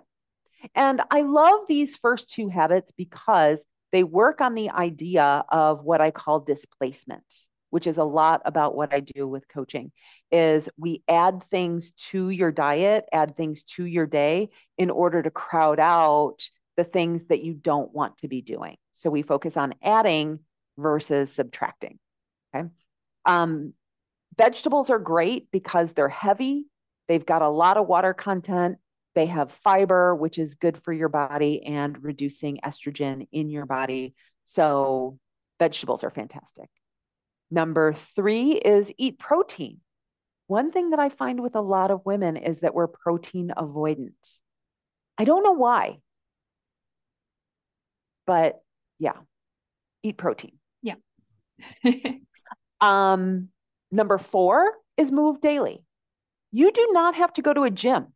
[0.75, 6.01] And I love these first two habits because they work on the idea of what
[6.01, 7.23] I call displacement,
[7.69, 9.91] which is a lot about what I do with coaching
[10.31, 15.29] is we add things to your diet, add things to your day in order to
[15.29, 18.77] crowd out the things that you don't want to be doing.
[18.93, 20.39] So we focus on adding
[20.77, 21.99] versus subtracting.
[22.55, 22.67] Okay.
[23.25, 23.73] Um,
[24.37, 26.65] vegetables are great because they're heavy,
[27.07, 28.77] they've got a lot of water content,
[29.15, 34.15] they have fiber, which is good for your body and reducing estrogen in your body.
[34.45, 35.19] So
[35.59, 36.69] vegetables are fantastic.
[37.51, 39.79] Number three is eat protein.
[40.47, 44.13] One thing that I find with a lot of women is that we're protein avoidant.
[45.17, 45.99] I don't know why.
[48.25, 48.61] But
[48.99, 49.13] yeah,
[50.03, 50.57] eat protein.
[50.81, 50.95] Yeah.
[52.81, 53.49] um,
[53.91, 55.83] number four is move daily.
[56.51, 58.07] You do not have to go to a gym.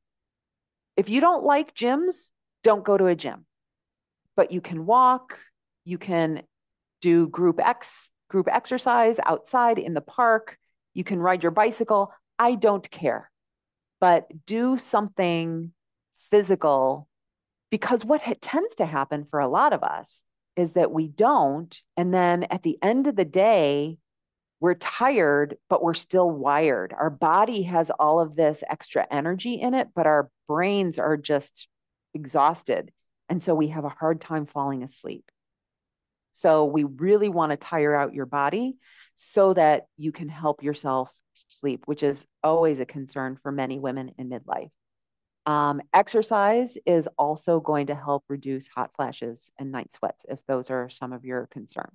[0.96, 2.30] If you don't like gyms,
[2.64, 3.46] don't go to a gym.
[4.36, 5.38] But you can walk,
[5.86, 6.44] you can
[7.02, 10.58] do group X, group exercise outside in the park,
[10.96, 12.12] you can ride your bicycle.
[12.40, 13.30] I don't care.
[14.02, 15.72] But do something
[16.32, 17.08] physical
[17.70, 20.24] because what tends to happen for a lot of us
[20.56, 21.80] is that we don't.
[21.96, 24.00] And then at the end of the day,
[24.60, 26.92] we're tired, but we're still wired.
[26.92, 31.68] Our body has all of this extra energy in it, but our brains are just
[32.16, 32.92] exhausted.
[33.30, 35.30] And so we have a hard time falling asleep.
[36.34, 38.78] So we really want to tire out your body
[39.16, 41.10] so that you can help yourself
[41.48, 44.72] sleep, which is always a concern for many women in midlife.
[45.46, 50.70] Um, exercise is also going to help reduce hot flashes and night sweats if those
[50.70, 51.92] are some of your concerns.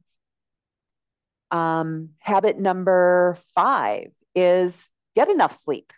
[1.50, 5.92] Um, habit number five is get enough sleep.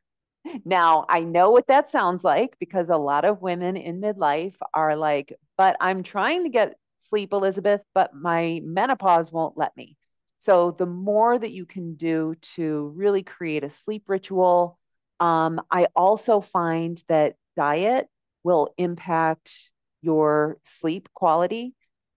[0.64, 4.96] Now, I know what that sounds like because a lot of women in midlife are
[4.96, 6.76] like, but I'm trying to get
[7.10, 9.96] sleep, Elizabeth, but my menopause won't let me.
[10.38, 14.78] So, the more that you can do to really create a sleep ritual,
[15.20, 18.08] um, I also find that diet
[18.42, 19.52] will impact
[20.00, 21.74] your sleep quality.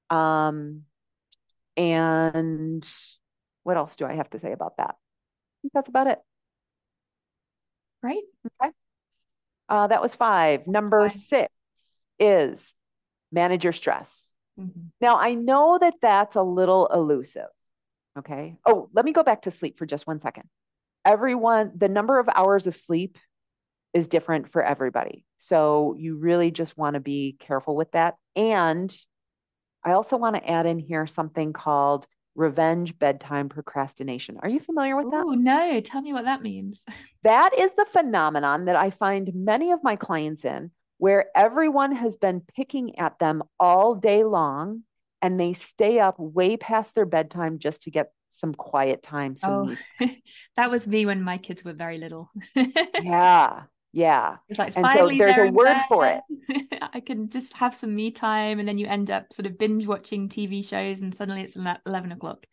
[0.09, 0.83] Um,
[1.75, 2.87] and
[3.63, 4.91] what else do I have to say about that?
[4.91, 6.19] I think that's about it.
[8.01, 8.23] Right.
[8.61, 8.71] Okay.
[9.67, 10.67] Uh, that was five.
[10.67, 11.19] Number five.
[11.19, 11.53] six
[12.19, 12.73] is
[13.31, 14.32] manage your stress.
[14.59, 14.87] Mm-hmm.
[15.01, 17.47] Now, I know that that's a little elusive.
[18.17, 18.55] Okay.
[18.65, 20.43] Oh, let me go back to sleep for just one second.
[21.05, 23.17] Everyone, the number of hours of sleep
[23.93, 25.25] is different for everybody.
[25.37, 28.15] So you really just want to be careful with that.
[28.35, 28.95] And
[29.83, 34.37] I also want to add in here something called revenge bedtime procrastination.
[34.41, 35.23] Are you familiar with that?
[35.25, 35.79] Oh, no.
[35.81, 36.81] Tell me what that means.
[37.23, 40.71] That is the phenomenon that I find many of my clients in
[41.03, 44.83] where everyone has been picking at them all day long
[45.21, 49.35] and they stay up way past their bedtime just to get some quiet time.
[49.35, 50.07] Some oh,
[50.55, 52.31] that was me when my kids were very little.
[52.55, 53.63] yeah.
[53.91, 54.37] Yeah.
[54.47, 56.79] It's like and so there's a word for it.
[56.93, 59.85] I can just have some me time, and then you end up sort of binge
[59.85, 62.45] watching TV shows, and suddenly it's eleven o'clock,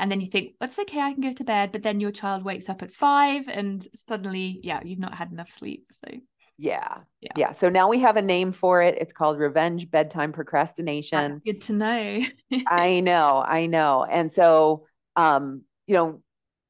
[0.00, 2.42] and then you think, "It's okay, I can go to bed," but then your child
[2.42, 5.86] wakes up at five, and suddenly, yeah, you've not had enough sleep.
[6.04, 6.18] So
[6.58, 6.98] yeah.
[7.20, 7.32] yeah.
[7.36, 7.52] Yeah.
[7.52, 8.96] So now we have a name for it.
[9.00, 11.18] It's called revenge bedtime procrastination.
[11.18, 12.22] That's good to know.
[12.68, 13.42] I know.
[13.46, 14.04] I know.
[14.04, 14.86] And so,
[15.16, 16.22] um, you know,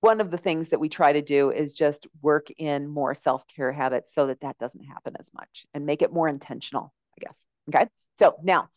[0.02, 3.70] one of the things that we try to do is just work in more self-care
[3.70, 7.34] habits so that that doesn't happen as much and make it more intentional i guess
[7.68, 7.86] okay
[8.18, 8.68] so now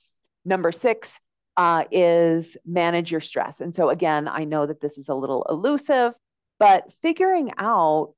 [0.45, 1.19] number six
[1.57, 5.45] uh, is manage your stress and so again i know that this is a little
[5.49, 6.13] elusive
[6.59, 8.13] but figuring out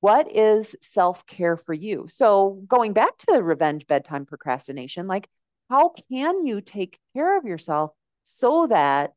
[0.00, 5.28] what is self-care for you so going back to revenge bedtime procrastination like
[5.68, 7.92] how can you take care of yourself
[8.24, 9.12] so that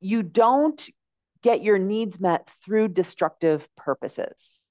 [0.00, 0.88] you don't
[1.42, 4.62] get your needs met through destructive purposes.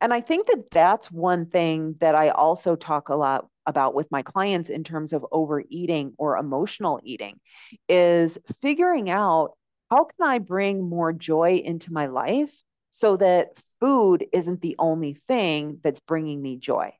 [0.00, 4.10] And I think that that's one thing that I also talk a lot about with
[4.10, 7.40] my clients in terms of overeating or emotional eating
[7.88, 9.52] is figuring out
[9.90, 12.52] how can I bring more joy into my life
[12.90, 13.48] so that
[13.80, 16.92] food isn't the only thing that's bringing me joy.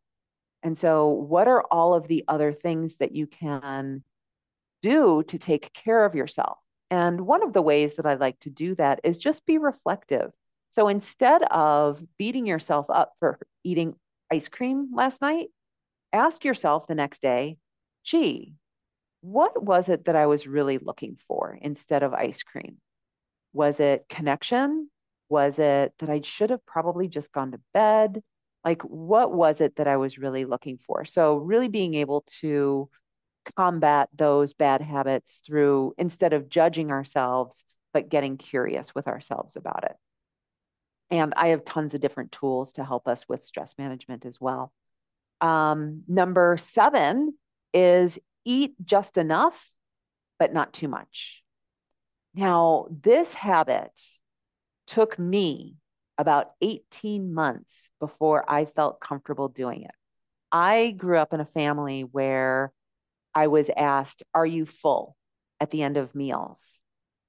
[0.63, 4.03] And so, what are all of the other things that you can
[4.83, 6.59] do to take care of yourself?
[6.91, 10.33] And one of the ways that I like to do that is just be reflective.
[10.71, 13.95] So instead of beating yourself up for eating
[14.31, 15.49] ice cream last night,
[16.13, 17.59] ask yourself the next day,
[18.05, 18.55] gee,
[19.21, 22.77] what was it that I was really looking for instead of ice cream?
[23.53, 24.91] Was it connection?
[25.29, 28.23] Was it that I should have probably just gone to bed?
[28.65, 31.05] Like, what was it that I was really looking for?
[31.05, 32.89] So, really being able to
[33.57, 39.85] combat those bad habits through instead of judging ourselves, but getting curious with ourselves about
[39.85, 39.97] it.
[41.11, 44.73] And I have tons of different tools to help us with stress management as well.
[45.41, 47.35] Um, number seven
[47.73, 49.71] is eat just enough,
[50.39, 51.43] but not too much.
[52.35, 53.93] Now, this habit
[54.87, 55.77] took me
[56.19, 59.91] about 18 months before I felt comfortable doing it.
[60.51, 62.73] I grew up in a family where
[63.35, 65.17] I was asked, Are you full
[65.61, 66.61] at the end of meals?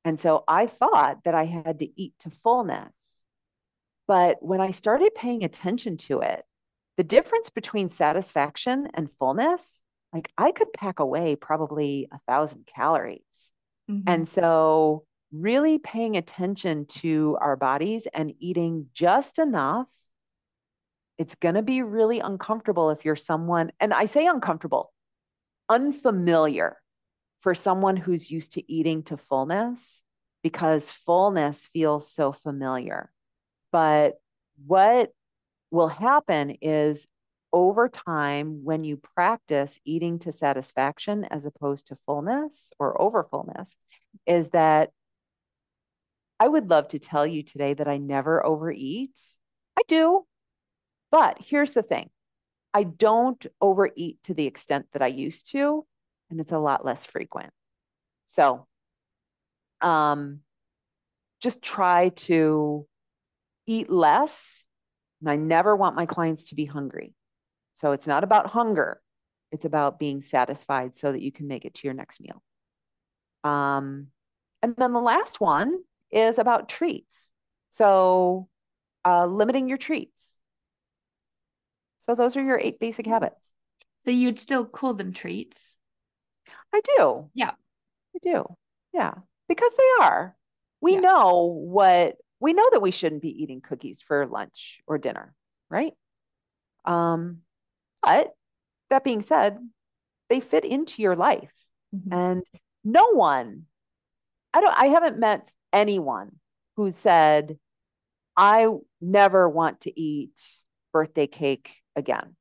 [0.05, 2.93] And so I thought that I had to eat to fullness.
[4.07, 6.45] But when I started paying attention to it,
[6.95, 9.81] the difference between satisfaction and fullness,
[10.13, 13.21] like I could pack away probably a thousand calories.
[13.91, 14.09] Mm-hmm.
[14.09, 19.87] And so, really paying attention to our bodies and eating just enough,
[21.17, 24.93] it's going to be really uncomfortable if you're someone, and I say uncomfortable,
[25.69, 26.77] unfamiliar
[27.41, 30.01] for someone who's used to eating to fullness
[30.43, 33.11] because fullness feels so familiar.
[33.71, 34.15] But
[34.65, 35.11] what
[35.71, 37.05] will happen is
[37.53, 43.73] over time, when you practice eating to satisfaction as opposed to fullness or over fullness,
[44.25, 44.91] is that
[46.39, 49.17] I would love to tell you today that I never overeat.
[49.77, 50.25] I do.
[51.11, 52.09] But here's the thing
[52.73, 55.85] I don't overeat to the extent that I used to,
[56.29, 57.51] and it's a lot less frequent.
[58.25, 58.67] So,
[59.81, 60.41] um,
[61.41, 62.87] just try to
[63.65, 64.63] eat less.
[65.21, 67.13] And I never want my clients to be hungry.
[67.73, 69.01] So it's not about hunger.
[69.51, 72.43] It's about being satisfied so that you can make it to your next meal.
[73.43, 74.07] Um,
[74.61, 75.79] and then the last one
[76.11, 77.15] is about treats.
[77.71, 78.47] So
[79.05, 80.21] uh, limiting your treats.
[82.07, 83.13] So those are your eight basic mm-hmm.
[83.13, 83.41] habits.
[84.03, 85.79] So you'd still call them treats?
[86.73, 87.29] I do.
[87.33, 87.51] Yeah.
[88.15, 88.55] I do.
[88.93, 89.13] Yeah.
[89.49, 90.35] Because they are.
[90.81, 90.99] We yeah.
[91.01, 95.33] know what we know that we shouldn't be eating cookies for lunch or dinner,
[95.69, 95.93] right?
[96.85, 97.39] Um,
[98.03, 98.33] but
[98.89, 99.57] that being said,
[100.29, 101.51] they fit into your life.
[101.95, 102.13] Mm-hmm.
[102.13, 102.43] And
[102.83, 103.63] no one,
[104.53, 106.37] I don't I haven't met anyone
[106.75, 107.57] who said,
[108.35, 108.67] I
[109.01, 110.39] never want to eat
[110.93, 112.35] birthday cake again.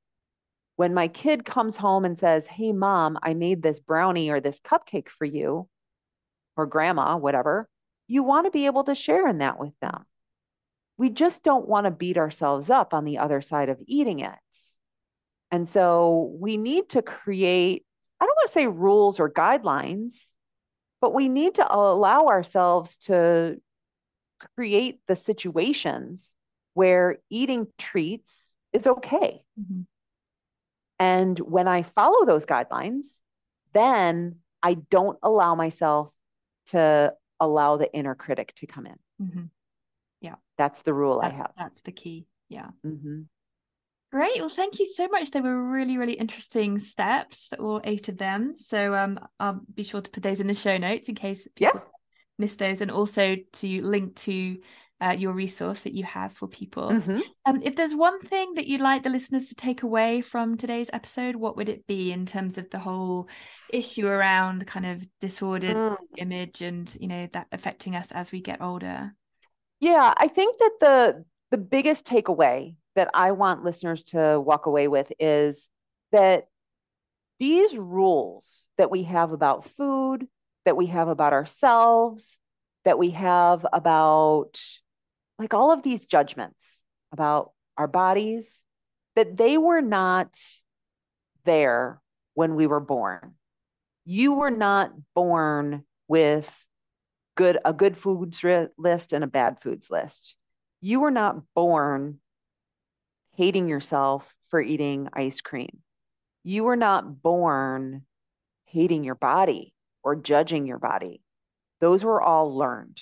[0.76, 4.60] When my kid comes home and says, Hey, mom, I made this brownie or this
[4.60, 5.68] cupcake for you,
[6.56, 7.68] or grandma, whatever,
[8.08, 10.04] you want to be able to share in that with them.
[10.98, 14.32] We just don't want to beat ourselves up on the other side of eating it.
[15.50, 17.84] And so we need to create,
[18.20, 20.12] I don't want to say rules or guidelines,
[21.00, 23.60] but we need to allow ourselves to
[24.54, 26.34] create the situations
[26.74, 29.42] where eating treats is okay.
[29.58, 29.82] Mm-hmm.
[30.98, 33.04] And when I follow those guidelines,
[33.72, 36.10] then I don't allow myself
[36.68, 38.96] to allow the inner critic to come in.
[39.22, 39.44] Mm-hmm.
[40.20, 40.34] Yeah.
[40.58, 41.52] That's the rule that's, I have.
[41.56, 42.26] That's the key.
[42.48, 42.68] Yeah.
[42.84, 43.22] Mm-hmm.
[44.12, 44.40] Great.
[44.40, 45.30] Well, thank you so much.
[45.30, 48.52] They were really, really interesting steps, all eight of them.
[48.58, 51.80] So um, I'll be sure to put those in the show notes in case people
[51.80, 51.82] yeah.
[52.38, 54.58] miss those, and also to link to
[55.00, 56.88] uh, your resource that you have for people.
[56.88, 57.18] Mm-hmm.
[57.44, 60.90] Um, if there's one thing that you'd like the listeners to take away from today's
[60.92, 63.28] episode, what would it be in terms of the whole
[63.70, 65.96] issue around kind of disordered mm.
[66.16, 69.12] image and you know that affecting us as we get older?
[69.80, 74.88] Yeah, I think that the the biggest takeaway that I want listeners to walk away
[74.88, 75.68] with is
[76.12, 76.48] that
[77.38, 80.26] these rules that we have about food,
[80.64, 82.38] that we have about ourselves,
[82.84, 84.60] that we have about
[85.38, 86.64] like all of these judgments
[87.12, 88.50] about our bodies,
[89.14, 90.34] that they were not
[91.44, 92.00] there
[92.34, 93.34] when we were born.
[94.06, 96.50] You were not born with
[97.36, 98.42] good a good foods
[98.78, 100.34] list and a bad foods list.
[100.80, 102.20] You were not born
[103.36, 105.78] hating yourself for eating ice cream.
[106.44, 108.02] You were not born
[108.66, 111.22] hating your body or judging your body.
[111.80, 113.00] Those were all learned.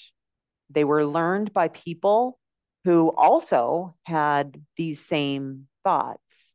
[0.71, 2.39] They were learned by people
[2.85, 6.53] who also had these same thoughts.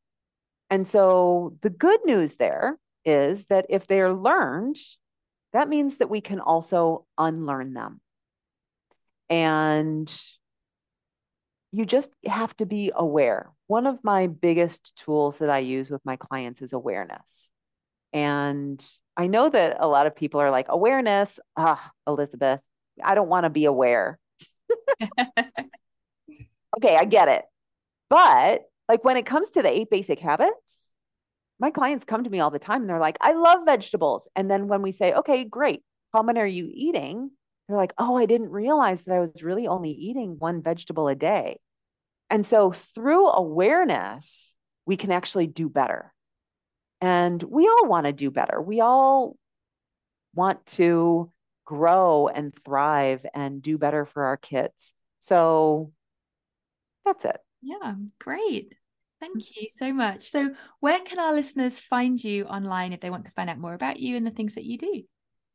[0.69, 4.77] And so the good news there is that if they're learned,
[5.53, 8.01] that means that we can also unlearn them.
[9.29, 10.11] And
[11.71, 13.51] you just have to be aware.
[13.69, 17.49] One of my biggest tools that I use with my clients is awareness.
[18.11, 18.83] And
[19.15, 22.61] I know that a lot of people are like, awareness, ah, Elizabeth,
[23.03, 24.17] I don't want to be aware.
[25.19, 27.45] okay, I get it.
[28.09, 30.55] But like when it comes to the eight basic habits,
[31.59, 34.27] my clients come to me all the time and they're like, I love vegetables.
[34.35, 37.29] And then when we say, okay, great, how many are you eating?
[37.67, 41.13] They're like, oh, I didn't realize that I was really only eating one vegetable a
[41.13, 41.59] day.
[42.29, 44.53] And so through awareness,
[44.85, 46.13] we can actually do better.
[47.01, 48.61] And we all want to do better.
[48.61, 49.37] We all
[50.33, 51.31] want to
[51.65, 54.93] grow and thrive and do better for our kids.
[55.19, 55.91] So
[57.05, 57.37] that's it.
[57.61, 58.75] Yeah, great.
[59.19, 60.29] Thank you so much.
[60.29, 63.73] So, where can our listeners find you online if they want to find out more
[63.73, 65.03] about you and the things that you do?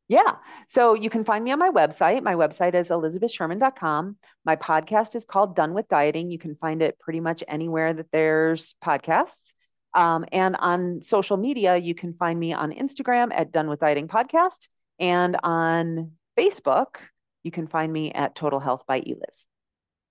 [0.07, 0.35] Yeah.
[0.67, 2.21] So you can find me on my website.
[2.21, 4.17] My website is elizabethsherman.com.
[4.45, 6.29] My podcast is called Done with Dieting.
[6.29, 9.53] You can find it pretty much anywhere that there's podcasts.
[9.95, 14.07] Um, and on social media, you can find me on Instagram at Done with Dieting
[14.07, 14.67] Podcast.
[14.99, 16.97] And on Facebook,
[17.43, 19.45] you can find me at Total Health by Eliz.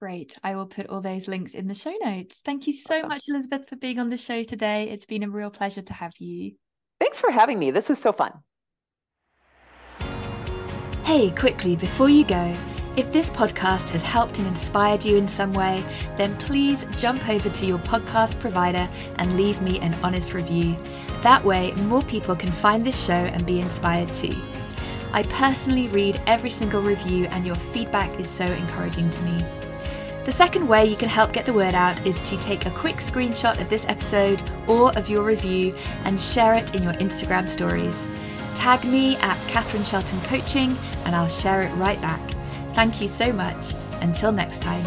[0.00, 0.36] Great.
[0.42, 2.40] I will put all those links in the show notes.
[2.44, 3.08] Thank you so awesome.
[3.08, 4.90] much, Elizabeth, for being on the show today.
[4.90, 6.52] It's been a real pleasure to have you.
[6.98, 7.70] Thanks for having me.
[7.70, 8.32] This was so fun.
[11.04, 12.56] Hey, quickly, before you go,
[12.96, 15.84] if this podcast has helped and inspired you in some way,
[16.16, 20.74] then please jump over to your podcast provider and leave me an honest review.
[21.20, 24.34] That way, more people can find this show and be inspired too.
[25.12, 29.44] I personally read every single review, and your feedback is so encouraging to me.
[30.24, 32.96] The second way you can help get the word out is to take a quick
[32.96, 38.08] screenshot of this episode or of your review and share it in your Instagram stories.
[38.54, 42.20] Tag me at Catherine Shelton Coaching and I'll share it right back.
[42.74, 43.74] Thank you so much.
[44.00, 44.84] Until next time.